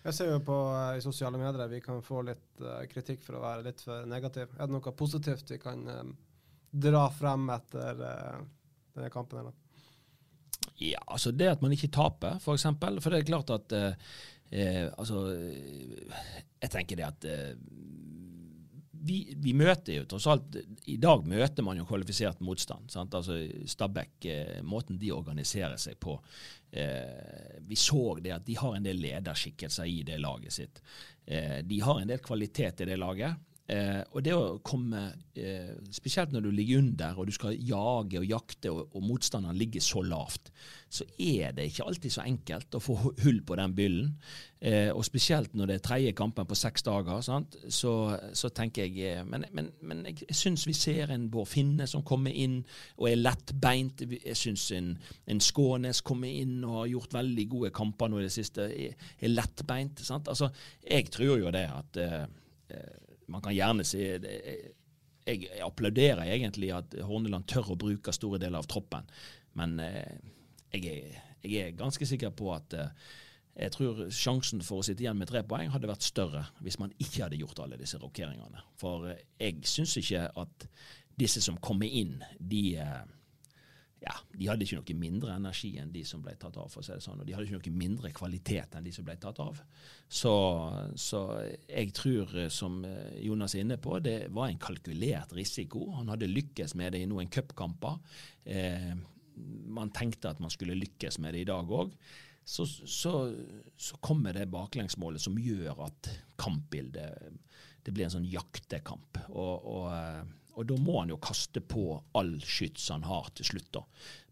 Jeg 0.00 0.16
ser 0.16 0.30
jo 0.32 0.40
på 0.48 0.56
i 0.96 1.02
sosiale 1.04 1.38
medier 1.38 1.68
vi 1.68 1.82
kan 1.84 2.00
få 2.02 2.22
litt 2.24 2.62
kritikk 2.88 3.20
for 3.26 3.36
å 3.36 3.44
være 3.44 3.66
litt 3.68 3.84
for 3.84 4.08
negativ. 4.08 4.54
Er 4.56 4.68
det 4.68 4.74
noe 4.74 4.94
positivt 4.96 5.52
vi 5.52 5.60
kan 5.60 5.84
dra 6.70 7.04
frem 7.12 7.50
etter 7.52 8.00
denne 8.00 9.12
kampen? 9.12 9.50
da? 9.50 9.69
Ja, 10.80 11.00
altså 11.06 11.32
det 11.36 11.50
at 11.50 11.62
man 11.62 11.74
ikke 11.76 11.92
taper, 11.92 12.38
f.eks. 12.38 12.44
For, 12.46 12.56
eksempel, 12.56 13.00
for 13.04 13.12
det 13.12 13.20
er 13.20 13.28
klart 13.28 13.52
at 13.52 13.74
eh, 13.76 14.12
eh, 14.50 14.86
Altså, 14.96 15.26
jeg 16.60 16.72
tenker 16.72 16.96
det 16.96 17.08
at 17.08 17.26
eh, 17.28 17.52
vi, 19.00 19.18
vi, 19.36 19.52
møter 19.56 19.94
jo 19.94 20.06
tross 20.08 20.26
alt 20.28 20.56
I 20.92 20.96
dag 21.00 21.24
møter 21.28 21.64
man 21.64 21.78
jo 21.80 21.86
kvalifisert 21.88 22.40
motstand. 22.44 22.90
Sant? 22.92 23.14
Altså 23.16 23.38
Stabæk, 23.68 24.16
eh, 24.28 24.58
måten 24.66 24.98
de 25.00 25.12
organiserer 25.14 25.76
seg 25.80 25.96
på. 26.00 26.18
Eh, 26.70 27.60
vi 27.66 27.78
så 27.80 28.18
det 28.20 28.34
at 28.36 28.46
de 28.46 28.58
har 28.60 28.76
en 28.76 28.84
del 28.84 29.00
lederskikkelser 29.00 29.88
i 29.88 30.02
det 30.06 30.20
laget 30.20 30.56
sitt. 30.56 30.82
Eh, 31.24 31.60
de 31.64 31.80
har 31.84 32.00
en 32.00 32.12
del 32.12 32.20
kvalitet 32.24 32.84
i 32.84 32.90
det 32.90 32.98
laget. 33.00 33.40
Eh, 33.70 34.00
og 34.16 34.24
det 34.26 34.32
å 34.34 34.58
komme, 34.66 35.00
eh, 35.38 35.76
spesielt 35.94 36.32
når 36.34 36.42
du 36.42 36.50
ligger 36.50 36.80
under 36.80 37.18
og 37.20 37.28
du 37.28 37.32
skal 37.34 37.54
jage 37.54 38.18
og 38.18 38.26
jakte, 38.26 38.70
og, 38.72 38.88
og, 38.96 39.02
motstanderen 39.06 39.58
ligger 39.58 39.82
så 39.84 40.02
lavt, 40.02 40.50
så 40.90 41.04
er 41.22 41.52
det 41.54 41.68
ikke 41.68 41.84
alltid 41.86 42.10
så 42.10 42.24
enkelt 42.24 42.74
å 42.74 42.80
få 42.82 42.96
hull 43.22 43.38
på 43.46 43.58
den 43.60 43.74
byllen. 43.76 44.08
Eh, 44.58 44.90
og 44.90 45.04
spesielt 45.06 45.54
når 45.54 45.70
det 45.70 45.76
er 45.76 45.84
tredje 45.86 46.14
kampen 46.18 46.48
på 46.50 46.58
seks 46.58 46.82
dager, 46.88 47.22
så, 47.22 47.92
så, 48.34 48.50
tenker 48.52 48.88
jeg 48.88 49.06
eh, 49.06 49.22
Men, 49.24 49.46
men, 49.52 49.70
men 49.80 50.02
jeg, 50.08 50.24
jeg 50.26 50.36
syns 50.40 50.66
vi 50.66 50.74
ser 50.76 51.12
en 51.14 51.28
Bård 51.30 51.48
Finne 51.52 51.86
som 51.88 52.02
kommer 52.02 52.34
inn 52.34 52.58
og 52.98 53.06
er 53.08 53.20
lettbeint. 53.20 54.02
Jeg 54.16 54.36
syns 54.36 54.66
en, 54.76 54.96
en, 55.30 55.40
Skånes 55.40 56.02
kommer 56.02 56.28
inn 56.28 56.58
og 56.64 56.80
har 56.80 56.90
gjort 56.96 57.14
veldig 57.20 57.46
gode 57.54 57.70
kamper 57.76 58.10
nå 58.10 58.18
i 58.18 58.26
det 58.26 58.34
siste, 58.34 58.66
er, 58.66 58.98
er 59.20 59.32
lettbeint. 59.32 60.02
Sant? 60.04 60.28
Altså, 60.28 60.50
jeg 60.82 61.06
tror 61.14 61.38
jo 61.38 61.54
det 61.54 61.68
at 61.70 62.02
eh, 62.02 62.26
eh 62.74 63.06
man 63.30 63.44
kan 63.44 63.54
gjerne 63.56 63.86
si 63.86 64.02
jeg, 64.02 65.48
applauderer 65.62 66.24
egentlig 66.26 66.72
at 66.74 66.94
Horneland 67.06 67.46
tør 67.50 67.74
å 67.74 67.80
bruke 67.80 68.14
store 68.14 68.40
deler 68.42 68.60
av 68.60 68.68
troppen, 68.70 69.08
men 69.58 69.78
eh, 69.84 70.14
jeg 70.74 70.86
er, 70.92 71.18
jeg 71.44 71.66
er 71.66 71.76
ganske 71.78 72.06
sikker 72.06 72.32
på 72.36 72.50
at 72.54 72.76
eh, 72.78 72.94
jeg 73.60 73.74
tror 73.74 74.04
sjansen 74.14 74.62
for 74.64 74.80
å 74.80 74.86
sitte 74.86 75.04
igjen 75.04 75.18
med 75.18 75.28
tre 75.28 75.42
poeng 75.46 75.72
hadde 75.74 75.90
vært 75.90 76.06
større 76.06 76.44
hvis 76.64 76.78
man 76.80 76.94
ikke 76.98 77.26
hadde 77.26 77.40
gjort 77.40 77.60
alle 77.64 77.78
disse 77.80 77.98
rokeringene. 78.00 78.62
For 78.80 79.10
eh, 79.10 79.24
jeg 79.40 79.60
syns 79.68 79.96
ikke 80.00 80.28
at 80.40 80.68
disse 81.20 81.42
som 81.44 81.58
kommer 81.60 81.90
inn, 81.90 82.20
de 82.38 82.78
ja, 84.00 84.14
de 84.32 84.46
hadde 84.48 84.64
ikke 84.64 84.78
noe 84.78 84.96
mindre 84.96 85.34
energi 85.36 85.74
enn 85.80 85.90
de 85.92 86.02
som 86.08 86.22
ble 86.24 86.32
tatt 86.40 86.56
av, 86.56 86.70
for 86.72 86.80
å 86.80 86.86
si 86.86 86.94
det 86.94 87.04
sånn. 87.04 87.20
Og 87.20 87.28
de 87.28 87.34
hadde 87.36 87.48
ikke 87.48 87.58
noe 87.58 87.82
mindre 87.82 88.12
kvalitet 88.16 88.76
enn 88.78 88.86
de 88.86 88.94
som 88.96 89.04
ble 89.04 89.16
tatt 89.20 89.42
av. 89.44 89.60
Så, 90.08 90.32
så 90.96 91.20
jeg 91.66 91.92
tror, 91.96 92.32
eh, 92.40 92.48
som 92.54 92.80
eh, 92.88 93.18
Jonas 93.26 93.54
er 93.54 93.66
inne 93.66 93.76
på, 93.82 93.98
det 94.00 94.16
var 94.32 94.48
en 94.48 94.62
kalkulert 94.62 95.36
risiko. 95.36 95.90
Han 95.98 96.08
hadde 96.14 96.30
lykkes 96.32 96.74
med 96.80 96.96
det 96.96 97.04
i 97.04 97.10
noen 97.10 97.28
cupkamper. 97.32 98.00
Eh, 98.48 98.94
man 99.68 99.92
tenkte 99.96 100.32
at 100.32 100.40
man 100.40 100.52
skulle 100.52 100.78
lykkes 100.80 101.20
med 101.20 101.36
det 101.36 101.44
i 101.44 101.50
dag 101.52 101.68
òg. 101.68 101.92
Så, 102.50 102.64
så, 102.64 103.14
så, 103.76 104.00
kommer 104.00 104.34
det 104.34 104.48
baklengsmålet 104.50 105.22
som 105.22 105.36
gjør 105.38 105.84
at 105.84 106.08
kampbildet 106.40 107.36
det 107.84 107.92
blir 107.92 108.08
en 108.08 108.16
sånn 108.16 108.28
jaktekamp. 108.28 109.20
og, 109.28 109.68
og 109.68 109.90
eh, 109.92 110.24
og 110.60 110.66
da 110.68 110.76
må 110.76 110.98
han 110.98 111.12
jo 111.12 111.16
kaste 111.22 111.62
på 111.64 111.84
all 112.18 112.34
skyts 112.44 112.90
han 112.92 113.06
har 113.08 113.30
til 113.36 113.48
slutt, 113.48 113.70
da. 113.72 113.84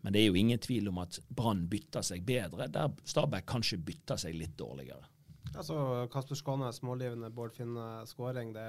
Men 0.05 0.15
det 0.15 0.21
er 0.21 0.29
jo 0.29 0.37
ingen 0.39 0.61
tvil 0.61 0.91
om 0.91 1.01
at 1.01 1.19
Brann 1.33 1.65
bytter 1.71 2.05
seg 2.05 2.27
bedre, 2.29 2.69
der 2.73 2.93
Stabæk 3.09 3.47
kanskje 3.49 3.81
bytter 3.81 4.21
seg 4.21 4.37
litt 4.37 4.59
dårligere. 4.61 5.09
Altså, 5.55 6.07
Kasper 6.13 6.37
Skånes 6.37 6.83
målgivende 6.85 7.31
Bård 7.35 7.55
Finne 7.57 8.05
skåring, 8.07 8.53
det, 8.53 8.67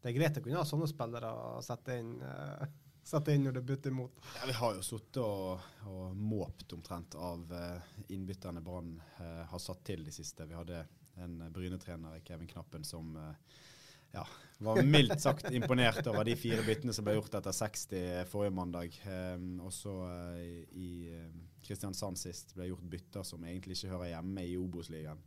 det, 0.00 0.12
er 0.12 0.16
greit 0.16 0.38
å 0.38 0.44
kunne 0.44 0.62
ha 0.62 0.68
sånne 0.68 0.88
spillere 0.90 1.32
å 1.34 1.58
sette 1.64 1.98
inn. 1.98 2.14
Uh, 2.22 2.62
sette 3.10 3.34
inn 3.34 3.48
når 3.48 3.58
det 3.58 3.64
bytter 3.66 3.94
imot. 3.94 4.22
Ja, 4.38 4.46
vi 4.46 4.56
har 4.60 4.78
jo 4.78 4.86
sittet 4.86 5.18
og, 5.24 5.66
og, 5.90 6.14
måpt 6.14 6.76
omtrent 6.76 7.18
av 7.18 7.42
uh, 7.50 7.90
innbytterne 8.14 8.62
Brann 8.64 8.94
uh, 9.18 9.42
har 9.50 9.62
satt 9.62 9.82
til 9.90 10.06
de 10.06 10.14
siste. 10.14 10.46
Vi 10.46 10.56
hadde 10.56 10.84
en 11.20 11.42
Bryne-trener, 11.52 12.22
Kevin 12.24 12.48
Knappen, 12.48 12.86
som 12.86 13.16
uh, 13.18 13.34
ja, 14.14 14.24
var 14.60 14.82
mildt 14.84 15.20
sagt 15.22 15.48
imponert 15.54 16.06
over 16.10 16.26
de 16.26 16.34
fire 16.38 16.64
byttene 16.66 16.92
som 16.94 17.06
ble 17.06 17.14
gjort 17.16 17.38
etter 17.38 17.54
60 17.56 18.26
forrige 18.30 18.54
mandag. 18.54 18.96
Um, 19.06 19.54
og 19.64 19.72
så 19.74 19.94
uh, 20.04 20.42
i 20.76 20.90
uh, 21.14 21.30
Kristiansand 21.64 22.20
sist 22.20 22.54
ble 22.56 22.70
gjort 22.70 22.84
bytter 22.92 23.24
som 23.26 23.46
egentlig 23.46 23.78
ikke 23.78 23.94
hører 23.94 24.12
hjemme 24.14 24.44
i 24.44 24.58
Obos-ligaen. 24.60 25.22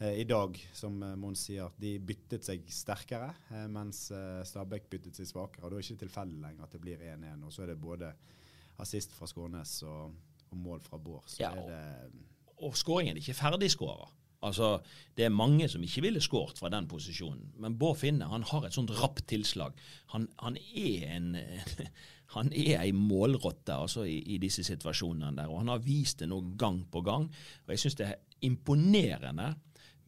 Uh, 0.00 0.12
I 0.12 0.26
dag, 0.28 0.58
som 0.76 0.98
uh, 1.04 1.14
Mons 1.20 1.46
sier, 1.48 1.72
de 1.80 1.94
byttet 2.04 2.46
seg 2.46 2.68
sterkere, 2.72 3.32
mens 3.72 4.08
Stabæk 4.48 4.90
byttet 4.92 5.16
seg 5.16 5.30
svakere. 5.30 5.64
og 5.64 5.70
Da 5.70 5.76
er 5.76 5.80
det 5.80 5.88
ikke 5.88 6.04
tilfeldig 6.04 6.42
lenger 6.44 6.68
at 6.68 6.76
det 6.76 6.84
blir 6.84 7.06
1-1. 7.14 7.46
Og 7.46 7.54
så 7.54 7.64
er 7.64 7.72
det 7.72 7.80
både 7.80 8.12
assist 8.80 9.16
fra 9.16 9.28
Skånes 9.28 9.78
og, 9.88 10.16
og 10.50 10.60
mål 10.68 10.84
fra 10.84 11.00
Bård. 11.00 11.28
Ja, 11.40 11.52
og, 11.56 12.20
og 12.60 12.76
skåringen 12.76 13.16
er 13.16 13.22
ikke 13.22 13.40
ferdigskåra. 13.40 14.08
Altså, 14.42 14.80
Det 15.16 15.24
er 15.24 15.28
mange 15.34 15.68
som 15.68 15.82
ikke 15.84 16.02
ville 16.02 16.20
skåret 16.20 16.58
fra 16.58 16.70
den 16.72 16.86
posisjonen, 16.88 17.52
men 17.60 17.76
Bård 17.78 17.98
Finne 18.00 18.24
han 18.30 18.42
har 18.42 18.64
et 18.64 18.72
sånt 18.72 18.90
rapt 19.02 19.26
tilslag. 19.28 19.72
Han, 20.14 20.28
han 20.40 20.56
er 20.56 21.16
en 21.16 21.36
han 22.34 22.52
er 22.54 22.78
ei 22.84 22.92
målrotte 22.94 23.74
altså, 23.74 24.04
i, 24.06 24.20
i, 24.34 24.38
disse 24.38 24.64
situasjonene 24.64 25.34
der, 25.36 25.50
og 25.50 25.64
han 25.64 25.72
har 25.72 25.82
vist 25.82 26.22
det 26.22 26.30
nå 26.30 26.40
gang 26.58 26.84
på 26.90 27.02
gang. 27.02 27.26
og 27.66 27.74
Jeg 27.74 27.82
syns 27.82 27.98
det 27.98 28.06
er 28.06 28.20
imponerende. 28.46 29.54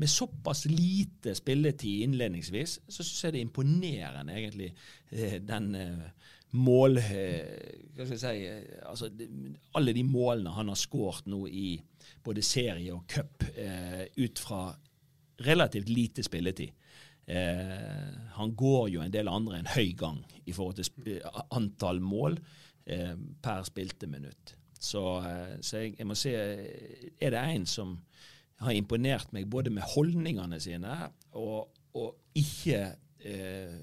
Med 0.01 0.09
såpass 0.09 0.65
lite 0.67 1.35
spilletid 1.37 2.07
innledningsvis, 2.07 2.79
så 2.89 3.03
syns 3.03 3.25
jeg 3.25 3.35
det 3.35 3.41
er 3.43 3.49
imponerende, 3.49 4.37
egentlig, 4.39 4.71
eh, 5.11 5.37
den 5.43 5.75
eh, 5.75 6.31
mål... 6.59 6.99
Eh, 6.99 7.81
hva 7.93 8.07
skal 8.09 8.17
jeg 8.17 8.23
si 8.23 8.79
altså, 8.89 9.11
Alle 9.77 9.93
de 9.93 10.05
målene 10.07 10.55
han 10.57 10.71
har 10.73 10.79
skåret 10.81 11.29
nå 11.29 11.45
i 11.49 11.75
både 12.25 12.45
serie 12.45 12.95
og 12.95 13.05
cup 13.11 13.45
eh, 13.53 14.07
ut 14.17 14.41
fra 14.41 14.71
relativt 15.43 15.91
lite 15.91 16.25
spilletid. 16.25 16.73
Eh, 17.27 18.09
han 18.37 18.55
går 18.59 18.89
jo 18.95 19.03
en 19.03 19.13
del 19.13 19.31
andre 19.31 19.61
en 19.61 19.71
høy 19.75 19.93
gang 19.99 20.23
i 20.45 20.55
forhold 20.55 20.81
til 20.81 21.21
antall 21.55 22.01
mål 22.03 22.39
eh, 22.87 23.15
per 23.43 23.67
spilte 23.69 24.09
minutt. 24.11 24.57
Så, 24.83 25.03
eh, 25.27 25.55
så 25.63 25.85
jeg, 25.85 25.95
jeg, 25.99 26.09
må 26.09 26.17
si 26.19 26.33
Er 26.35 27.35
det 27.35 27.43
en 27.43 27.67
som 27.71 27.97
har 28.63 28.75
imponert 28.75 29.33
meg 29.35 29.49
både 29.51 29.71
med 29.75 29.87
holdningene 29.95 30.59
sine 30.63 30.97
og, 31.39 31.71
og 31.99 32.39
ikke 32.39 32.83
eh, 33.27 33.79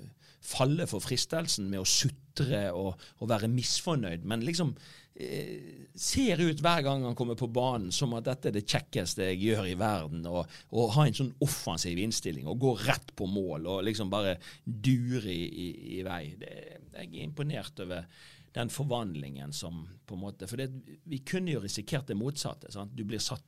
falle 0.50 0.88
for 0.90 1.04
fristelsen 1.04 1.70
med 1.70 1.84
å 1.84 1.88
sutre 1.88 2.70
og, 2.76 2.98
og 3.20 3.30
være 3.30 3.50
misfornøyd, 3.52 4.26
men 4.30 4.46
liksom 4.48 4.74
eh, 5.20 5.86
ser 5.94 6.42
ut 6.42 6.64
hver 6.64 6.84
gang 6.86 7.06
han 7.06 7.18
kommer 7.18 7.38
på 7.40 7.50
banen 7.54 7.94
som 7.96 8.16
at 8.18 8.28
dette 8.30 8.50
er 8.50 8.58
det 8.58 8.66
kjekkeste 8.70 9.30
jeg 9.32 9.42
gjør 9.50 9.70
i 9.70 9.78
verden, 9.80 10.26
og, 10.30 10.50
og 10.74 10.96
ha 10.98 11.06
en 11.08 11.20
sånn 11.20 11.36
offensiv 11.46 12.02
innstilling 12.02 12.50
og 12.50 12.62
gå 12.64 12.76
rett 12.86 13.14
på 13.18 13.30
mål 13.30 13.70
og 13.70 13.86
liksom 13.88 14.12
bare 14.14 14.38
dure 14.64 15.32
i, 15.34 15.46
i, 15.46 15.70
i 16.00 16.04
vei. 16.08 16.24
Det, 16.40 16.54
jeg 17.00 17.10
er 17.14 17.24
imponert 17.24 17.86
over 17.86 18.08
den 18.56 18.72
forvandlingen 18.74 19.54
som 19.54 19.84
på 20.10 20.18
en 20.18 20.24
måte 20.24 20.48
For 20.50 20.58
det, 20.58 20.72
vi 21.06 21.22
kunne 21.26 21.54
jo 21.54 21.62
risikert 21.64 22.10
det 22.10 22.18
motsatte. 22.18 22.72
Sant? 22.74 22.96
Du 22.98 23.04
blir 23.06 23.22
satt 23.22 23.46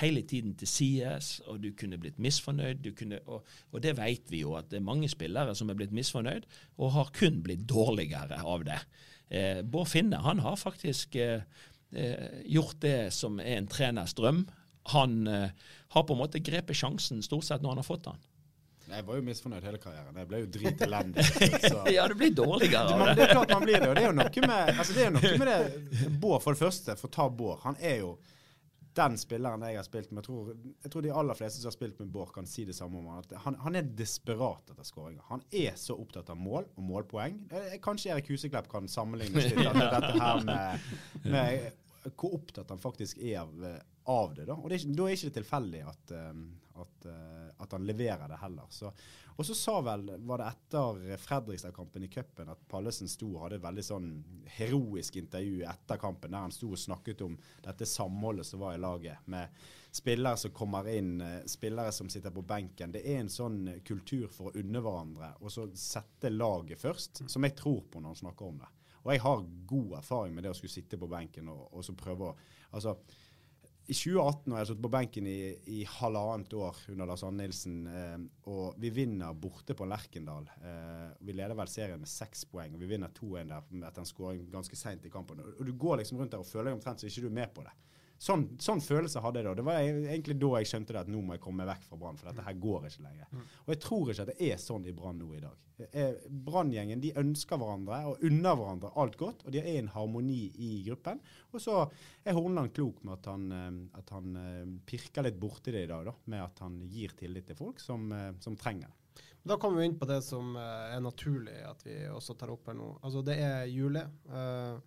hele 0.00 0.22
tiden 0.26 0.56
til 0.58 0.68
sides, 0.68 1.36
og 1.46 1.60
du 1.62 1.70
kunne 1.78 1.98
blitt 2.00 2.18
misfornøyd. 2.22 2.88
Kunne, 2.98 3.20
og, 3.26 3.46
og, 3.70 3.82
det 3.84 3.94
vet 3.98 4.32
vi 4.32 4.42
jo, 4.42 4.56
at 4.58 4.70
det 4.70 4.80
er 4.80 4.88
mange 4.88 5.10
spillere 5.12 5.54
som 5.58 5.70
er 5.70 5.78
blitt 5.78 5.94
misfornøyd, 5.94 6.48
og 6.78 6.94
har 6.96 7.12
kun 7.14 7.42
blitt 7.44 7.68
dårligere 7.70 8.40
av 8.42 8.66
det. 8.66 8.80
Eh, 9.30 9.62
Bård 9.62 9.90
Finne 9.92 10.22
han 10.24 10.42
har 10.44 10.58
faktisk 10.60 11.16
eh, 11.20 11.46
eh, 11.94 12.42
gjort 12.50 12.80
det 12.82 13.12
som 13.14 13.38
er 13.40 13.60
en 13.60 13.70
treners 13.70 14.16
drøm. 14.18 14.44
Han 14.96 15.26
eh, 15.30 15.54
har 15.94 16.06
på 16.08 16.16
en 16.16 16.22
måte 16.24 16.42
grepet 16.42 16.78
sjansen 16.78 17.22
stort 17.22 17.46
sett 17.46 17.62
når 17.62 17.76
han 17.76 17.84
har 17.84 17.90
fått 17.92 18.08
den. 18.10 18.28
Jeg 18.92 19.06
var 19.06 19.18
jo 19.18 19.24
misfornøyd 19.26 19.64
hele 19.66 19.80
karrieren. 19.80 20.18
Jeg 20.20 20.28
ble 20.28 20.42
jo 20.42 20.50
dritelendig. 20.56 21.24
ja, 21.96 22.04
du 22.08 22.14
blir 22.18 22.34
dårligere 22.36 22.82
av 22.84 23.06
det. 23.06 23.14
det 23.16 23.24
er 23.26 23.32
klart 23.32 23.54
man 23.54 23.64
blir 23.64 23.78
det. 23.80 23.88
Og 23.88 23.96
det 23.96 24.04
er 24.04 24.10
jo 24.10 24.18
noe 24.18 24.44
med, 24.44 24.74
altså 24.76 24.96
det, 24.98 25.08
noe 25.16 25.32
med 25.40 25.50
det 25.50 26.12
Bård, 26.20 26.42
for 26.44 26.52
det 26.52 26.60
første, 26.60 26.96
for 27.00 27.08
å 27.08 27.16
ta 27.16 27.28
Bård. 27.32 27.62
Han 27.64 27.78
er 27.80 28.02
jo 28.02 28.14
den 28.92 29.16
spilleren 29.16 29.64
jeg 29.64 29.78
har 29.78 29.86
spilt 29.86 30.10
med. 30.12 30.20
Jeg 30.20 30.28
tror, 30.28 30.50
jeg 30.84 30.92
tror, 30.92 31.04
de 31.06 31.12
aller 31.22 31.38
fleste 31.38 31.62
som 31.62 31.70
har 31.70 31.76
spilt 31.76 32.00
med 32.02 32.10
Bård, 32.12 32.32
kan 32.34 32.48
si 32.48 32.66
det 32.68 32.76
samme 32.76 33.00
om 33.00 33.08
han. 33.14 33.28
Han, 33.46 33.56
han 33.64 33.78
er 33.80 33.88
desperat 34.02 34.72
etter 34.74 34.86
skåringer. 34.86 35.24
Han 35.30 35.44
er 35.48 35.78
så 35.80 35.96
opptatt 35.96 36.32
av 36.32 36.40
mål 36.40 36.68
og 36.68 36.82
målpoeng. 36.90 37.38
Kanskje 37.84 38.12
Erik 38.12 38.28
Huseklepp 38.32 38.68
kan 38.72 38.90
sammenligne 38.92 39.46
dette 39.56 40.12
her 40.18 40.44
med, 40.44 40.92
med 41.24 41.70
hvor 42.10 42.36
opptatt 42.38 42.70
han 42.74 42.82
faktisk 42.82 43.18
er 43.22 43.40
av, 43.44 43.66
av 44.10 44.34
det. 44.34 44.46
Da 44.48 44.56
Og 44.58 44.68
det 44.70 44.80
er, 44.80 44.94
da 44.98 45.08
er 45.08 45.16
ikke 45.16 45.30
det 45.30 45.38
tilfeldig 45.40 45.82
at, 45.86 46.14
um, 46.30 46.46
at, 46.82 47.06
uh, 47.06 47.50
at, 47.56 47.74
han 47.76 47.86
leverer 47.86 48.32
det 48.32 48.40
heller. 48.42 48.70
Så 48.74 48.90
og 49.36 49.46
så 49.46 49.54
sa 49.56 49.78
vel, 49.80 50.10
var 50.28 50.42
det 50.42 50.48
etter 50.50 51.16
Fredrikstad-kampen 51.18 52.04
i 52.04 52.08
cupen, 52.12 52.50
at 52.52 52.64
Pallesen 52.68 53.08
sto 53.08 53.30
og 53.30 53.46
hadde 53.46 53.58
et 53.58 53.64
veldig 53.64 53.84
sånn 53.86 54.08
heroisk 54.58 55.16
intervju 55.22 55.62
etter 55.68 56.00
kampen, 56.00 56.34
der 56.34 56.44
han 56.44 56.52
sto 56.54 56.72
og 56.74 56.80
snakket 56.80 57.24
om 57.24 57.38
dette 57.64 57.88
samholdet 57.88 58.46
som 58.48 58.60
var 58.62 58.76
i 58.76 58.82
laget. 58.82 59.24
Med 59.32 59.56
spillere 59.92 60.36
som 60.40 60.52
kommer 60.56 60.88
inn, 60.92 61.20
eh, 61.20 61.40
spillere 61.46 61.92
som 61.92 62.08
sitter 62.12 62.30
på 62.30 62.44
benken. 62.44 62.92
Det 62.92 63.02
er 63.06 63.20
en 63.20 63.32
sånn 63.32 63.80
kultur 63.84 64.28
for 64.28 64.50
å 64.50 64.60
unne 64.60 64.84
hverandre, 64.84 65.34
og 65.40 65.52
så 65.52 65.68
sette 65.76 66.30
laget 66.32 66.80
først, 66.80 67.24
som 67.30 67.44
jeg 67.44 67.56
tror 67.56 67.82
på 67.90 68.00
når 68.00 68.14
han 68.14 68.22
snakker 68.22 68.46
om 68.46 68.58
det. 68.58 68.70
Og 69.02 69.12
jeg 69.12 69.22
har 69.24 69.44
god 69.66 69.98
erfaring 69.98 70.34
med 70.36 70.46
det 70.46 70.52
å 70.52 70.56
skulle 70.56 70.72
sitte 70.72 70.98
på 71.00 71.10
benken 71.10 71.50
og, 71.52 71.68
og 71.72 71.86
så 71.86 71.96
prøve 71.98 72.32
å 72.32 72.34
Altså, 72.72 72.94
i 73.82 73.92
2018, 73.92 74.52
har 74.54 74.62
jeg 74.62 74.68
sittet 74.70 74.84
på 74.86 74.90
benken 74.94 75.26
i, 75.28 75.38
i, 75.74 75.80
halvannet 75.98 76.54
år 76.54 76.78
under 76.92 77.08
Lars 77.10 77.24
Ann 77.26 77.36
Nilsen, 77.36 77.80
eh, 77.90 78.14
og 78.48 78.78
vi 78.80 78.92
vinner 78.94 79.34
borte 79.36 79.74
på 79.76 79.88
Lerkendal 79.90 80.46
eh, 80.62 81.10
Vi 81.20 81.34
leder 81.34 81.58
vel 81.58 81.68
serien 81.68 82.00
med 82.00 82.08
seks 82.08 82.46
poeng, 82.48 82.72
og 82.72 82.80
vi 82.80 82.88
vinner 82.94 83.12
2-1 83.12 83.50
der 83.50 83.88
etter 83.90 84.04
en 84.04 84.08
skåring 84.08 84.46
ganske 84.54 84.78
seint 84.78 85.04
i 85.04 85.12
kampen. 85.12 85.42
Og, 85.42 85.58
og 85.58 85.68
du 85.68 85.74
går 85.74 86.00
liksom 86.00 86.22
rundt 86.22 86.32
der 86.32 86.44
og 86.44 86.48
føler 86.48 86.70
deg 86.70 86.78
omtrent 86.78 87.02
så 87.02 87.10
ikke 87.10 87.26
du 87.26 87.28
er 87.28 87.40
med 87.42 87.52
på 87.52 87.66
det. 87.66 87.74
Sånn, 88.22 88.44
sånn, 88.62 88.78
følelse 88.84 89.18
hadde 89.22 89.40
jeg 89.40 89.48
da. 89.48 89.52
Det 89.58 89.64
var 89.66 89.80
egentlig 89.82 90.36
da 90.38 90.50
jeg 90.60 90.68
skjønte 90.70 90.94
det 90.94 91.00
at 91.00 91.10
nå 91.10 91.24
må 91.26 91.34
jeg 91.34 91.42
komme 91.42 91.66
vekk 91.66 91.88
fra 91.88 91.96
Brann, 91.98 92.18
for 92.20 92.30
dette 92.30 92.44
her 92.46 92.58
går 92.62 92.86
ikke 92.86 93.02
lenger. 93.02 93.30
Mm. 93.32 93.46
Og 93.64 93.72
jeg 93.72 93.80
tror 93.82 94.12
ikke 94.12 94.26
at 94.26 94.30
det 94.30 94.50
er 94.52 94.60
sånn 94.62 94.86
i 94.86 94.94
Brann 94.94 95.18
nå 95.18 95.30
i 95.34 95.40
dag. 95.42 95.56
Eh, 95.90 96.20
Branngjengen 96.46 97.02
de 97.02 97.10
ønsker 97.18 97.58
hverandre 97.58 97.98
og 98.12 98.22
unner 98.28 98.54
hverandre 98.60 98.92
alt 99.02 99.18
godt, 99.18 99.42
og 99.42 99.56
de 99.56 99.58
er 99.64 99.80
en 99.80 99.90
harmoni 99.96 100.44
i 100.54 100.70
gruppen. 100.86 101.18
Og 101.50 101.64
så 101.64 101.80
er 102.22 102.38
Horneland 102.38 102.70
klok 102.76 103.02
med 103.02 103.16
at 103.16 103.28
han, 103.32 103.50
eh, 103.56 103.98
at 103.98 104.14
han 104.14 104.38
eh, 104.38 104.72
pirker 104.86 105.26
litt 105.26 105.42
borti 105.42 105.74
det 105.74 105.88
i 105.88 105.90
dag, 105.90 106.06
da, 106.12 106.14
med 106.30 106.44
at 106.46 106.62
han 106.62 106.78
gir 106.92 107.16
tillit 107.18 107.50
til 107.50 107.58
folk 107.58 107.82
som, 107.82 108.06
som 108.44 108.58
trenger 108.60 108.86
det. 108.86 109.26
Da 109.50 109.56
kommer 109.58 109.82
vi 109.82 109.88
inn 109.90 109.98
på 109.98 110.06
det 110.06 110.20
som 110.22 110.54
er 110.54 111.00
naturlig 111.02 111.56
at 111.66 111.80
vi 111.82 111.96
også 112.06 112.36
tar 112.38 112.52
opp 112.54 112.68
her 112.70 112.76
nå. 112.78 112.92
Altså 113.02 113.24
Det 113.26 113.34
er 113.42 113.64
juli. 113.66 114.04
Uh, 114.30 114.78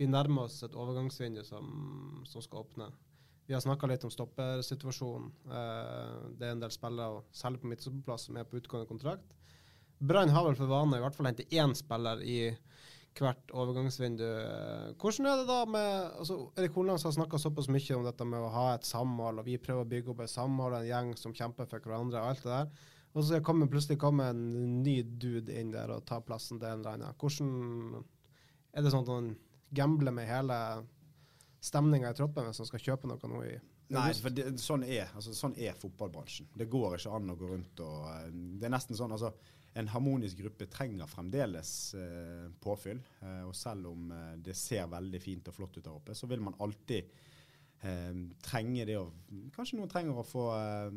vi 0.00 0.08
nærmer 0.08 0.48
oss 0.48 0.62
et 0.64 0.76
overgangsvindu 0.76 1.42
som, 1.44 1.66
som 2.28 2.44
skal 2.44 2.64
åpne. 2.64 2.88
Vi 3.50 3.52
har 3.52 3.60
snakka 3.60 3.88
litt 3.90 4.04
om 4.06 4.12
stoppersituasjonen. 4.14 5.28
Eh, 5.44 6.18
det 6.38 6.46
er 6.48 6.54
en 6.54 6.62
del 6.62 6.72
spillere, 6.72 7.24
særlig 7.36 7.60
på 7.60 7.68
midtstoppeplass, 7.68 8.28
som 8.28 8.38
er 8.40 8.46
på 8.48 8.60
utgående 8.60 8.88
kontrakt. 8.88 9.34
Brann 10.00 10.32
har 10.32 10.46
vel 10.46 10.56
for 10.56 10.70
vane 10.70 10.96
i 10.96 11.02
hvert 11.02 11.16
fall 11.16 11.28
hente 11.28 11.44
én 11.52 11.74
spiller 11.76 12.22
i 12.24 12.38
hvert 13.18 13.52
overgangsvindu. 13.52 14.24
Hvordan 15.02 15.28
er 15.28 15.42
det 15.42 15.48
da 15.50 15.58
med 15.68 15.90
altså, 16.22 16.38
Erik 16.56 16.78
Holand 16.78 17.02
har 17.04 17.12
snakka 17.12 17.42
såpass 17.42 17.68
mye 17.68 17.98
om 17.98 18.06
dette 18.06 18.24
med 18.24 18.40
å 18.40 18.54
ha 18.54 18.64
et 18.76 18.86
samhold, 18.88 19.42
og 19.42 19.50
vi 19.50 19.58
prøver 19.60 19.84
å 19.84 19.90
bygge 19.90 20.14
opp 20.14 20.24
et 20.24 20.32
samhold, 20.32 20.78
en 20.78 20.88
gjeng 20.88 21.12
som 21.20 21.34
kjemper 21.36 21.68
for 21.68 21.84
hverandre, 21.84 22.22
og 22.22 22.30
alt 22.30 22.46
det 22.46 22.54
der. 22.54 22.88
Og 23.18 23.26
så 23.26 23.42
kommer 23.44 23.68
plutselig 23.68 23.98
komme 24.00 24.30
en 24.30 24.42
ny 24.84 25.00
dude 25.02 25.52
inn 25.58 25.74
der 25.74 25.90
og 25.92 26.06
tar 26.08 26.22
plassen 26.24 26.62
til 26.62 26.70
en 26.70 26.80
eller 26.80 26.96
annen. 26.96 27.18
Hvordan 27.18 28.04
er 28.70 28.86
det 28.86 28.94
sånn 28.94 29.04
at 29.04 29.14
han 29.16 29.32
gambler 29.70 30.14
med 30.14 30.28
hele 30.28 30.56
stemninga 31.60 32.10
i 32.10 32.16
troppen 32.16 32.48
hvis 32.48 32.62
han 32.62 32.68
skal 32.70 32.82
kjøpe 32.88 33.10
noe 33.10 33.30
nå 33.30 33.44
i 33.48 33.58
Nei, 33.90 34.10
for 34.14 34.30
det, 34.30 34.52
sånn, 34.62 34.84
er, 34.86 35.08
altså, 35.18 35.32
sånn 35.34 35.56
er 35.58 35.74
fotballbransjen. 35.74 36.46
Det 36.54 36.68
går 36.70 36.94
ikke 36.94 37.14
an 37.16 37.32
å 37.32 37.34
gå 37.34 37.48
rundt 37.50 37.80
og 37.82 38.04
eh, 38.06 38.28
Det 38.30 38.68
er 38.68 38.70
nesten 38.70 38.94
sånn, 38.94 39.16
altså 39.16 39.32
en 39.80 39.90
harmonisk 39.90 40.38
gruppe 40.42 40.66
trenger 40.70 41.10
fremdeles 41.10 41.72
eh, 41.98 42.46
påfyll. 42.62 43.00
Eh, 43.22 43.42
og 43.48 43.54
selv 43.58 43.90
om 43.92 44.12
eh, 44.14 44.36
det 44.46 44.54
ser 44.58 44.86
veldig 44.90 45.20
fint 45.22 45.50
og 45.50 45.56
flott 45.56 45.78
ut 45.78 45.84
der 45.84 45.92
oppe, 45.94 46.14
så 46.14 46.30
vil 46.30 46.42
man 46.42 46.58
alltid 46.62 47.10
eh, 47.82 48.22
trenge 48.46 48.86
det 48.86 48.98
å 48.98 49.08
Kanskje 49.54 49.78
noen 49.78 49.90
trenger 49.90 50.22
å 50.22 50.26
få 50.26 50.46
eh, 50.54 50.94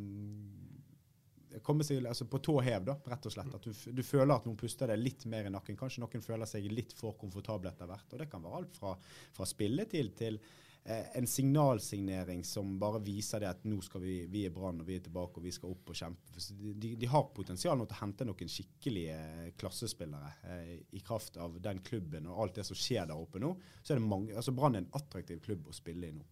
komme 1.61 1.85
seg 1.85 2.05
altså 2.09 2.25
på 2.29 2.41
tå 2.43 2.57
hev, 2.65 2.87
da, 2.87 2.97
rett 3.11 3.29
og 3.29 3.35
slett. 3.35 3.53
At 3.53 3.67
du, 3.67 3.71
du, 3.93 4.03
føler 4.05 4.33
at 4.35 4.47
noen 4.47 4.59
puster 4.59 4.89
deg 4.89 5.01
litt 5.01 5.27
mer 5.29 5.49
i 5.49 5.53
nakken. 5.53 5.77
Kanskje 5.79 6.03
noen 6.03 6.25
føler 6.25 6.49
seg 6.49 6.65
litt 6.71 6.95
for 6.97 7.17
komfortable 7.19 7.69
etter 7.69 7.89
hvert. 7.89 8.09
Og 8.11 8.21
det 8.23 8.29
kan 8.31 8.43
være 8.43 8.61
alt 8.63 8.77
fra, 8.79 8.97
fra 9.37 9.49
spilletid 9.49 10.13
til 10.19 10.41
Eh, 10.85 11.17
en 11.17 11.27
signalsignering 11.27 12.43
som 12.43 12.79
bare 12.79 12.99
viser 12.99 13.39
det 13.39 13.47
at 13.47 13.61
nå 13.63 13.77
skal 13.81 14.01
vi, 14.03 14.15
vi 14.27 14.41
er 14.43 14.51
Brann 14.51 14.81
og 14.83 14.87
vi 14.89 14.97
er 14.99 15.05
tilbake 15.05 15.39
og 15.39 15.45
vi 15.45 15.53
skal 15.55 15.71
opp 15.71 15.93
og 15.93 15.95
kjempe. 15.95 16.43
De, 16.59 16.89
de 16.99 17.07
har 17.07 17.29
potensial 17.35 17.79
nå 17.79 17.85
til 17.87 17.95
å 17.95 18.01
hente 18.01 18.27
noen 18.27 18.51
skikkelige 18.51 19.53
klassespillere 19.61 20.33
eh, 20.51 20.73
i 20.91 20.99
kraft 20.99 21.39
av 21.39 21.55
den 21.63 21.79
klubben 21.87 22.27
og 22.27 22.41
alt 22.43 22.59
det 22.59 22.67
som 22.67 22.79
skjer 22.79 23.07
der 23.07 23.15
oppe 23.15 23.39
nå. 23.39 23.53
Så 23.79 23.93
er 23.93 24.01
det 24.01 24.09
mange, 24.09 24.35
altså 24.35 24.51
Brann 24.57 24.75
er 24.75 24.83
en 24.83 24.91
attraktiv 24.99 25.39
klubb 25.45 25.71
å 25.71 25.77
spille 25.77 26.11
i 26.11 26.17
nå. 26.17 26.27